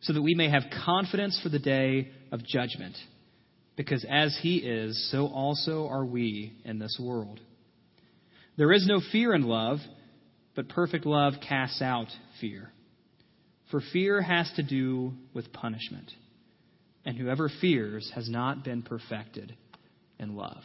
so 0.00 0.12
that 0.12 0.22
we 0.22 0.34
may 0.34 0.50
have 0.50 0.64
confidence 0.84 1.38
for 1.42 1.48
the 1.48 1.58
day 1.58 2.10
of 2.32 2.44
judgment. 2.44 2.96
Because 3.76 4.04
as 4.08 4.36
he 4.42 4.56
is, 4.56 5.10
so 5.12 5.26
also 5.26 5.86
are 5.86 6.04
we 6.04 6.52
in 6.64 6.78
this 6.78 6.98
world. 7.00 7.40
There 8.56 8.72
is 8.72 8.86
no 8.86 9.00
fear 9.12 9.32
in 9.32 9.42
love, 9.42 9.78
but 10.56 10.68
perfect 10.68 11.06
love 11.06 11.34
casts 11.46 11.80
out 11.80 12.08
fear. 12.40 12.70
For 13.70 13.80
fear 13.92 14.20
has 14.20 14.50
to 14.56 14.64
do 14.64 15.12
with 15.34 15.52
punishment 15.52 16.10
and 17.04 17.16
whoever 17.16 17.50
fears 17.60 18.10
has 18.14 18.28
not 18.28 18.64
been 18.64 18.82
perfected 18.82 19.54
in 20.18 20.36
love. 20.36 20.62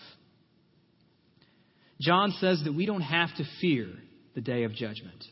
John 2.02 2.32
says 2.40 2.62
that 2.66 2.74
we 2.74 2.86
don't 2.86 3.02
have 3.02 3.34
to 3.38 3.46
fear 3.62 3.88
the 4.34 4.42
day 4.42 4.64
of 4.64 4.74
judgment. 4.74 5.24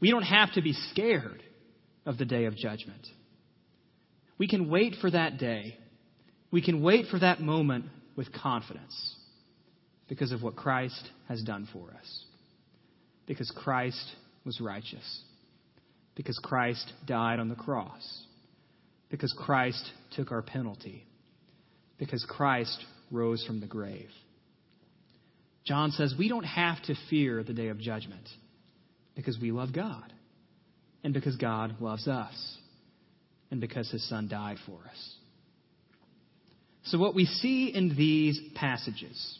We 0.00 0.10
don't 0.10 0.22
have 0.22 0.52
to 0.54 0.62
be 0.62 0.72
scared 0.90 1.42
of 2.04 2.18
the 2.18 2.24
day 2.24 2.46
of 2.46 2.56
judgment. 2.56 3.06
We 4.38 4.48
can 4.48 4.68
wait 4.68 4.96
for 5.00 5.10
that 5.10 5.38
day. 5.38 5.76
We 6.50 6.62
can 6.62 6.82
wait 6.82 7.06
for 7.10 7.18
that 7.18 7.40
moment 7.40 7.86
with 8.16 8.32
confidence 8.32 9.14
because 10.08 10.32
of 10.32 10.42
what 10.42 10.56
Christ 10.56 11.10
has 11.28 11.42
done 11.42 11.68
for 11.72 11.90
us. 11.90 12.24
Because 13.26 13.50
Christ 13.56 14.04
was 14.44 14.60
righteous. 14.60 15.22
Because 16.14 16.38
Christ 16.42 16.92
died 17.06 17.38
on 17.38 17.48
the 17.48 17.54
cross 17.54 18.26
because 19.10 19.34
Christ 19.36 19.84
took 20.16 20.32
our 20.32 20.42
penalty, 20.42 21.06
because 21.98 22.24
Christ 22.28 22.84
rose 23.10 23.44
from 23.46 23.60
the 23.60 23.66
grave. 23.66 24.10
John 25.64 25.90
says 25.90 26.14
we 26.18 26.28
don't 26.28 26.44
have 26.44 26.82
to 26.84 26.94
fear 27.10 27.42
the 27.42 27.52
day 27.52 27.68
of 27.68 27.78
judgment 27.78 28.28
because 29.14 29.38
we 29.40 29.50
love 29.50 29.72
God 29.72 30.12
and 31.02 31.12
because 31.12 31.36
God 31.36 31.76
loves 31.80 32.06
us 32.06 32.56
and 33.50 33.60
because 33.60 33.90
his 33.90 34.08
son 34.08 34.28
died 34.28 34.58
for 34.66 34.78
us. 34.88 35.14
So, 36.84 36.98
what 36.98 37.16
we 37.16 37.24
see 37.24 37.72
in 37.74 37.96
these 37.96 38.40
passages 38.54 39.38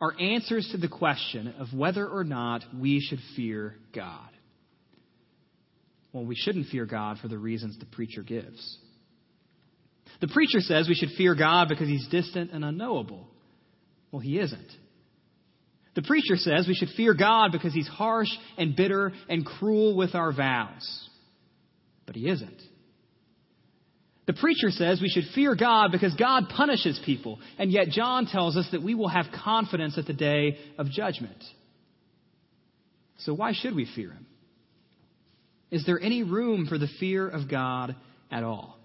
are 0.00 0.12
answers 0.20 0.68
to 0.72 0.78
the 0.78 0.88
question 0.88 1.54
of 1.58 1.68
whether 1.72 2.06
or 2.06 2.22
not 2.22 2.62
we 2.78 3.00
should 3.00 3.20
fear 3.34 3.74
God. 3.94 4.28
Well, 6.12 6.26
we 6.26 6.34
shouldn't 6.34 6.68
fear 6.68 6.84
God 6.84 7.18
for 7.18 7.28
the 7.28 7.38
reasons 7.38 7.78
the 7.78 7.86
preacher 7.86 8.22
gives. 8.22 8.78
The 10.20 10.28
preacher 10.28 10.60
says 10.60 10.88
we 10.88 10.94
should 10.94 11.10
fear 11.16 11.34
God 11.34 11.68
because 11.68 11.88
he's 11.88 12.06
distant 12.08 12.50
and 12.52 12.64
unknowable. 12.64 13.26
Well, 14.10 14.20
he 14.20 14.38
isn't. 14.38 14.72
The 15.94 16.02
preacher 16.02 16.36
says 16.36 16.66
we 16.68 16.74
should 16.74 16.90
fear 16.96 17.14
God 17.14 17.52
because 17.52 17.72
he's 17.72 17.88
harsh 17.88 18.28
and 18.58 18.76
bitter 18.76 19.12
and 19.28 19.44
cruel 19.44 19.96
with 19.96 20.14
our 20.14 20.32
vows. 20.32 21.08
But 22.06 22.16
he 22.16 22.28
isn't. 22.28 22.62
The 24.26 24.34
preacher 24.34 24.70
says 24.70 25.00
we 25.00 25.08
should 25.08 25.32
fear 25.34 25.54
God 25.54 25.92
because 25.92 26.14
God 26.14 26.48
punishes 26.54 27.00
people, 27.06 27.38
and 27.58 27.70
yet 27.70 27.88
John 27.88 28.26
tells 28.26 28.56
us 28.56 28.68
that 28.72 28.82
we 28.82 28.94
will 28.94 29.08
have 29.08 29.26
confidence 29.44 29.96
at 29.96 30.06
the 30.06 30.12
day 30.12 30.58
of 30.78 30.90
judgment. 30.90 31.42
So 33.18 33.32
why 33.32 33.52
should 33.54 33.74
we 33.74 33.88
fear 33.94 34.10
him? 34.10 34.26
Is 35.70 35.84
there 35.86 36.00
any 36.00 36.22
room 36.22 36.66
for 36.66 36.76
the 36.76 36.88
fear 37.00 37.28
of 37.28 37.48
God 37.48 37.94
at 38.30 38.42
all? 38.42 38.78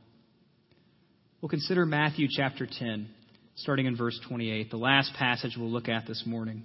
We'll 1.41 1.49
consider 1.49 1.87
Matthew 1.87 2.27
chapter 2.29 2.67
10, 2.67 3.07
starting 3.55 3.87
in 3.87 3.97
verse 3.97 4.19
28, 4.27 4.69
the 4.69 4.77
last 4.77 5.11
passage 5.15 5.55
we'll 5.57 5.71
look 5.71 5.89
at 5.89 6.05
this 6.05 6.21
morning. 6.23 6.61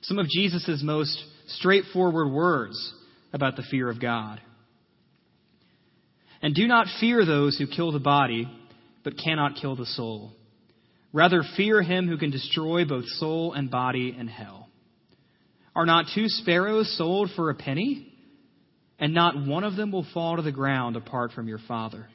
Some 0.00 0.18
of 0.18 0.26
Jesus' 0.28 0.80
most 0.82 1.16
straightforward 1.46 2.32
words 2.32 2.92
about 3.32 3.54
the 3.54 3.62
fear 3.70 3.88
of 3.88 4.00
God. 4.00 4.40
And 6.42 6.56
do 6.56 6.66
not 6.66 6.88
fear 6.98 7.24
those 7.24 7.56
who 7.56 7.68
kill 7.68 7.92
the 7.92 8.00
body, 8.00 8.48
but 9.04 9.14
cannot 9.16 9.54
kill 9.60 9.76
the 9.76 9.86
soul. 9.86 10.32
Rather, 11.12 11.44
fear 11.56 11.82
him 11.82 12.08
who 12.08 12.18
can 12.18 12.32
destroy 12.32 12.84
both 12.84 13.06
soul 13.06 13.52
and 13.52 13.70
body 13.70 14.12
in 14.18 14.26
hell. 14.26 14.68
Are 15.76 15.86
not 15.86 16.06
two 16.16 16.26
sparrows 16.26 16.92
sold 16.98 17.30
for 17.36 17.48
a 17.48 17.54
penny? 17.54 18.12
And 18.98 19.14
not 19.14 19.46
one 19.46 19.62
of 19.62 19.76
them 19.76 19.92
will 19.92 20.06
fall 20.12 20.34
to 20.34 20.42
the 20.42 20.50
ground 20.50 20.96
apart 20.96 21.30
from 21.30 21.46
your 21.46 21.60
Father 21.68 22.08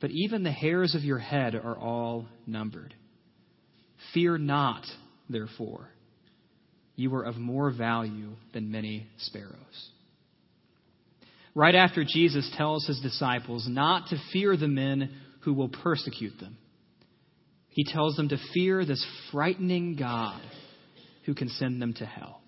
but 0.00 0.10
even 0.10 0.42
the 0.42 0.52
hairs 0.52 0.94
of 0.94 1.02
your 1.02 1.18
head 1.18 1.54
are 1.54 1.76
all 1.76 2.26
numbered. 2.46 2.94
Fear 4.12 4.38
not, 4.38 4.84
therefore. 5.28 5.88
You 6.96 7.14
are 7.14 7.22
of 7.24 7.36
more 7.36 7.70
value 7.70 8.30
than 8.52 8.70
many 8.70 9.06
sparrows. 9.18 9.90
Right 11.54 11.74
after 11.74 12.04
Jesus 12.04 12.50
tells 12.56 12.86
his 12.86 13.00
disciples 13.00 13.66
not 13.68 14.08
to 14.08 14.16
fear 14.32 14.56
the 14.56 14.68
men 14.68 15.10
who 15.40 15.54
will 15.54 15.68
persecute 15.68 16.38
them, 16.38 16.58
he 17.68 17.84
tells 17.84 18.16
them 18.16 18.28
to 18.30 18.38
fear 18.54 18.84
this 18.84 19.04
frightening 19.30 19.96
God 19.96 20.40
who 21.24 21.34
can 21.34 21.48
send 21.48 21.80
them 21.80 21.92
to 21.94 22.06
hell. 22.06 22.40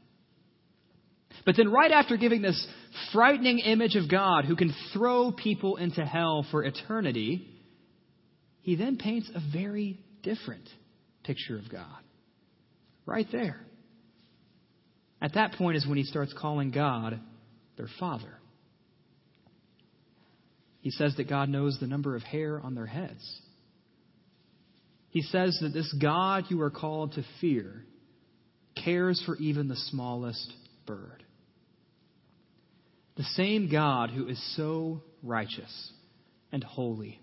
But 1.45 1.57
then, 1.57 1.71
right 1.71 1.91
after 1.91 2.17
giving 2.17 2.43
this 2.43 2.67
frightening 3.13 3.59
image 3.61 3.97
of 3.97 4.11
God 4.11 4.45
who 4.45 4.57
can 4.57 4.75
throw 4.93 5.33
people 5.33 5.77
into 5.77 6.05
hell 6.05 6.47
for 6.51 6.65
eternity, 6.65 7.47
he 8.63 8.77
then 8.77 8.97
paints 8.97 9.31
a 9.35 9.41
very 9.53 9.99
different 10.23 10.69
picture 11.25 11.59
of 11.59 11.71
God. 11.71 12.03
Right 13.07 13.27
there. 13.33 13.61
At 15.21 15.35
that 15.35 15.53
point 15.53 15.77
is 15.77 15.87
when 15.87 15.99
he 15.99 16.05
starts 16.05 16.35
calling 16.39 16.71
God 16.71 17.19
their 17.77 17.89
Father. 17.99 18.39
He 20.81 20.91
says 20.91 21.15
that 21.17 21.29
God 21.29 21.49
knows 21.49 21.79
the 21.81 21.87
number 21.87 22.15
of 22.15 22.23
hair 22.23 22.61
on 22.61 22.75
their 22.75 22.87
heads. 22.87 23.41
He 25.11 25.23
says 25.23 25.59
that 25.63 25.73
this 25.73 25.93
God 26.01 26.45
you 26.51 26.61
are 26.63 26.71
called 26.71 27.13
to 27.15 27.25
fear 27.41 27.85
cares 28.85 29.23
for 29.27 29.37
even 29.37 29.69
the 29.69 29.77
smallest 29.77 30.53
bird. 30.87 31.25
The 33.19 33.25
same 33.25 33.69
God 33.69 34.11
who 34.11 34.29
is 34.29 34.41
so 34.57 35.03
righteous 35.25 35.91
and 36.53 36.63
holy 36.63 37.21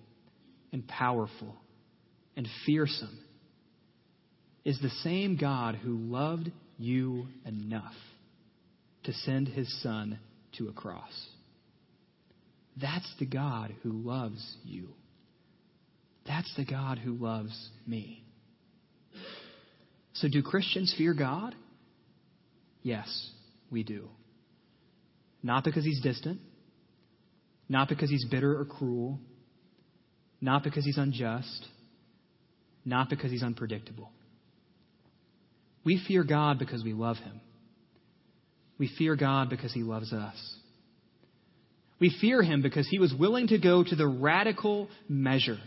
and 0.74 0.86
powerful 0.86 1.56
and 2.36 2.46
fearsome 2.66 3.18
is 4.66 4.78
the 4.82 4.90
same 4.90 5.38
God 5.38 5.76
who 5.76 5.96
loved 5.96 6.52
you 6.78 7.28
enough 7.46 7.94
to 9.06 9.14
send 9.14 9.48
his 9.48 9.82
son 9.82 10.20
to 10.58 10.68
a 10.68 10.74
cross. 10.74 11.30
That's 12.76 13.10
the 13.18 13.26
God 13.26 13.74
who 13.82 13.94
loves 13.94 14.58
you. 14.66 14.90
That's 16.28 16.54
the 16.58 16.66
God 16.66 16.98
who 16.98 17.14
loves 17.14 17.70
me. 17.88 18.22
So, 20.16 20.28
do 20.28 20.44
Christians 20.44 20.94
fear 20.98 21.14
God? 21.14 21.56
Yes, 22.84 23.30
we 23.72 23.84
do. 23.84 24.10
Not 25.46 25.64
because 25.64 25.86
he's 25.86 26.02
distant, 26.02 26.40
not 27.70 27.88
because 27.88 28.10
he's 28.10 28.26
bitter 28.26 28.60
or 28.60 28.66
cruel, 28.66 29.20
not 30.42 30.64
because 30.64 30.84
he's 30.84 30.98
unjust, 30.98 31.68
not 32.84 33.12
because 33.12 33.30
he's 33.30 33.44
unpredictable. 33.44 34.10
We 35.84 36.04
fear 36.08 36.24
God 36.24 36.58
because 36.58 36.84
we 36.84 36.94
love 36.94 37.18
him. 37.18 37.42
We 38.80 38.90
fear 38.98 39.16
God 39.16 39.52
because 39.52 39.72
he 39.72 39.84
loves 39.84 40.12
us. 40.12 40.56
We 42.00 42.10
fear 42.20 42.42
him 42.42 42.64
because 42.64 42.88
he 42.90 42.98
was 42.98 43.14
willing 43.14 43.50
to 43.50 43.60
go 43.60 43.84
to 43.84 43.96
the 43.96 44.08
radical 44.08 44.90
measure 45.08 45.60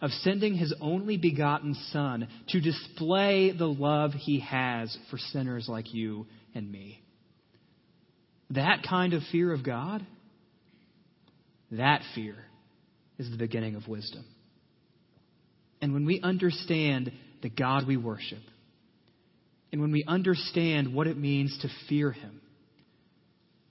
of 0.00 0.10
sending 0.22 0.54
his 0.54 0.72
only 0.80 1.16
begotten 1.16 1.74
Son 1.90 2.28
to 2.50 2.60
display 2.60 3.50
the 3.50 3.66
love 3.66 4.12
he 4.12 4.38
has 4.38 4.96
for 5.10 5.18
sinners 5.18 5.66
like 5.68 5.92
you 5.92 6.26
and 6.54 6.70
me. 6.70 7.03
That 8.50 8.84
kind 8.88 9.14
of 9.14 9.22
fear 9.32 9.52
of 9.52 9.64
God, 9.64 10.06
that 11.70 12.02
fear 12.14 12.36
is 13.18 13.30
the 13.30 13.36
beginning 13.36 13.74
of 13.74 13.88
wisdom. 13.88 14.24
And 15.80 15.92
when 15.92 16.04
we 16.04 16.20
understand 16.20 17.12
the 17.42 17.48
God 17.48 17.86
we 17.86 17.96
worship, 17.96 18.42
and 19.72 19.80
when 19.80 19.92
we 19.92 20.04
understand 20.06 20.94
what 20.94 21.06
it 21.06 21.16
means 21.16 21.58
to 21.62 21.68
fear 21.88 22.12
him, 22.12 22.40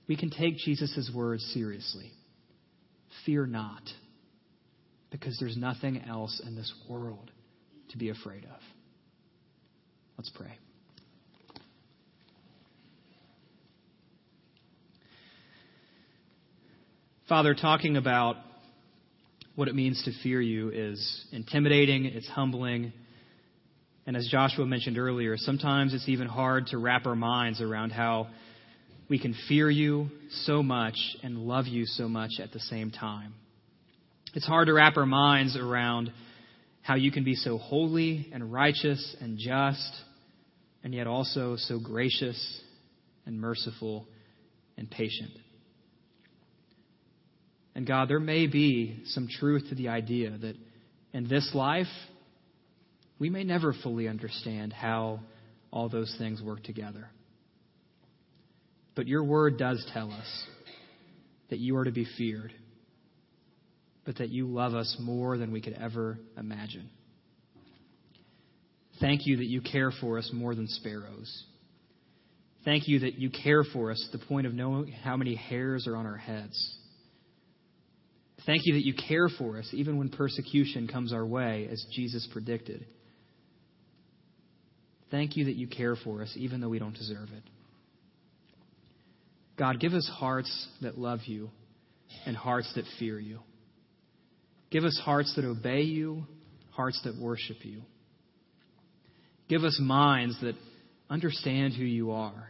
we 0.06 0.16
can 0.16 0.30
take 0.30 0.58
Jesus' 0.58 1.10
words 1.14 1.42
seriously. 1.54 2.12
Fear 3.24 3.46
not, 3.46 3.82
because 5.10 5.38
there's 5.40 5.56
nothing 5.56 6.02
else 6.06 6.42
in 6.46 6.56
this 6.56 6.72
world 6.88 7.30
to 7.90 7.98
be 7.98 8.10
afraid 8.10 8.44
of. 8.44 8.60
Let's 10.18 10.30
pray. 10.30 10.52
Father, 17.26 17.54
talking 17.54 17.96
about 17.96 18.36
what 19.54 19.66
it 19.68 19.74
means 19.74 20.02
to 20.04 20.12
fear 20.22 20.42
you 20.42 20.68
is 20.68 21.24
intimidating, 21.32 22.04
it's 22.04 22.28
humbling. 22.28 22.92
And 24.06 24.14
as 24.14 24.28
Joshua 24.30 24.66
mentioned 24.66 24.98
earlier, 24.98 25.38
sometimes 25.38 25.94
it's 25.94 26.06
even 26.06 26.26
hard 26.26 26.66
to 26.66 26.76
wrap 26.76 27.06
our 27.06 27.16
minds 27.16 27.62
around 27.62 27.92
how 27.92 28.26
we 29.08 29.18
can 29.18 29.34
fear 29.48 29.70
you 29.70 30.10
so 30.42 30.62
much 30.62 30.96
and 31.22 31.38
love 31.38 31.66
you 31.66 31.86
so 31.86 32.08
much 32.08 32.32
at 32.42 32.52
the 32.52 32.60
same 32.60 32.90
time. 32.90 33.32
It's 34.34 34.46
hard 34.46 34.66
to 34.66 34.74
wrap 34.74 34.98
our 34.98 35.06
minds 35.06 35.56
around 35.56 36.12
how 36.82 36.96
you 36.96 37.10
can 37.10 37.24
be 37.24 37.36
so 37.36 37.56
holy 37.56 38.28
and 38.34 38.52
righteous 38.52 39.16
and 39.22 39.38
just, 39.38 39.92
and 40.82 40.92
yet 40.92 41.06
also 41.06 41.56
so 41.56 41.78
gracious 41.78 42.60
and 43.24 43.40
merciful 43.40 44.06
and 44.76 44.90
patient. 44.90 45.30
And 47.74 47.86
God, 47.86 48.08
there 48.08 48.20
may 48.20 48.46
be 48.46 49.02
some 49.06 49.28
truth 49.28 49.68
to 49.68 49.74
the 49.74 49.88
idea 49.88 50.30
that 50.30 50.56
in 51.12 51.28
this 51.28 51.50
life, 51.54 51.86
we 53.18 53.30
may 53.30 53.44
never 53.44 53.74
fully 53.82 54.08
understand 54.08 54.72
how 54.72 55.20
all 55.70 55.88
those 55.88 56.14
things 56.18 56.40
work 56.40 56.62
together. 56.62 57.08
But 58.94 59.08
your 59.08 59.24
word 59.24 59.58
does 59.58 59.84
tell 59.92 60.12
us 60.12 60.46
that 61.50 61.58
you 61.58 61.76
are 61.76 61.84
to 61.84 61.90
be 61.90 62.06
feared, 62.16 62.52
but 64.04 64.18
that 64.18 64.28
you 64.28 64.46
love 64.46 64.74
us 64.74 64.96
more 65.00 65.36
than 65.36 65.50
we 65.50 65.60
could 65.60 65.72
ever 65.74 66.18
imagine. 66.38 66.88
Thank 69.00 69.26
you 69.26 69.38
that 69.38 69.46
you 69.46 69.60
care 69.60 69.90
for 70.00 70.18
us 70.18 70.30
more 70.32 70.54
than 70.54 70.68
sparrows. 70.68 71.44
Thank 72.64 72.86
you 72.86 73.00
that 73.00 73.14
you 73.14 73.30
care 73.30 73.64
for 73.64 73.90
us 73.90 74.08
to 74.10 74.18
the 74.18 74.24
point 74.26 74.46
of 74.46 74.54
knowing 74.54 74.92
how 74.92 75.16
many 75.16 75.34
hairs 75.34 75.86
are 75.88 75.96
on 75.96 76.06
our 76.06 76.16
heads. 76.16 76.76
Thank 78.46 78.62
you 78.66 78.74
that 78.74 78.84
you 78.84 78.94
care 78.94 79.28
for 79.28 79.58
us 79.58 79.68
even 79.72 79.96
when 79.96 80.10
persecution 80.10 80.86
comes 80.86 81.12
our 81.12 81.24
way, 81.24 81.68
as 81.70 81.84
Jesus 81.94 82.28
predicted. 82.32 82.84
Thank 85.10 85.36
you 85.36 85.46
that 85.46 85.54
you 85.54 85.66
care 85.66 85.96
for 85.96 86.22
us 86.22 86.32
even 86.36 86.60
though 86.60 86.68
we 86.68 86.78
don't 86.78 86.94
deserve 86.94 87.28
it. 87.30 87.42
God, 89.56 89.78
give 89.80 89.92
us 89.92 90.10
hearts 90.12 90.68
that 90.82 90.98
love 90.98 91.20
you 91.26 91.50
and 92.26 92.36
hearts 92.36 92.70
that 92.74 92.84
fear 92.98 93.18
you. 93.18 93.38
Give 94.70 94.84
us 94.84 95.00
hearts 95.04 95.32
that 95.36 95.44
obey 95.44 95.82
you, 95.82 96.24
hearts 96.70 97.00
that 97.04 97.16
worship 97.16 97.58
you. 97.62 97.82
Give 99.48 99.62
us 99.62 99.78
minds 99.80 100.36
that 100.42 100.54
understand 101.08 101.74
who 101.74 101.84
you 101.84 102.10
are, 102.10 102.48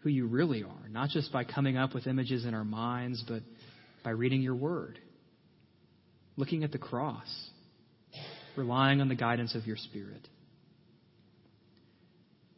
who 0.00 0.08
you 0.08 0.26
really 0.26 0.62
are, 0.62 0.88
not 0.90 1.10
just 1.10 1.32
by 1.32 1.44
coming 1.44 1.76
up 1.76 1.94
with 1.94 2.06
images 2.06 2.46
in 2.46 2.54
our 2.54 2.64
minds, 2.64 3.22
but 3.28 3.42
by 4.06 4.12
reading 4.12 4.40
your 4.40 4.54
word, 4.54 5.00
looking 6.36 6.62
at 6.62 6.70
the 6.70 6.78
cross, 6.78 7.26
relying 8.56 9.00
on 9.00 9.08
the 9.08 9.16
guidance 9.16 9.56
of 9.56 9.66
your 9.66 9.76
Spirit. 9.76 10.28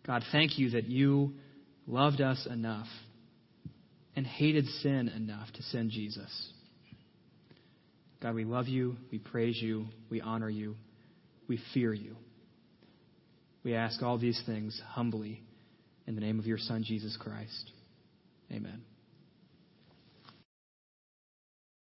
God, 0.06 0.24
thank 0.30 0.58
you 0.58 0.72
that 0.72 0.84
you 0.84 1.32
loved 1.86 2.20
us 2.20 2.46
enough 2.50 2.86
and 4.14 4.26
hated 4.26 4.66
sin 4.82 5.08
enough 5.08 5.50
to 5.54 5.62
send 5.62 5.90
Jesus. 5.90 6.52
God, 8.20 8.34
we 8.34 8.44
love 8.44 8.68
you, 8.68 8.96
we 9.10 9.16
praise 9.16 9.58
you, 9.58 9.86
we 10.10 10.20
honor 10.20 10.50
you, 10.50 10.76
we 11.48 11.58
fear 11.72 11.94
you. 11.94 12.14
We 13.64 13.74
ask 13.74 14.02
all 14.02 14.18
these 14.18 14.42
things 14.44 14.78
humbly 14.86 15.42
in 16.06 16.14
the 16.14 16.20
name 16.20 16.38
of 16.38 16.44
your 16.44 16.58
Son, 16.58 16.84
Jesus 16.84 17.16
Christ. 17.18 17.70
Amen. 18.52 18.82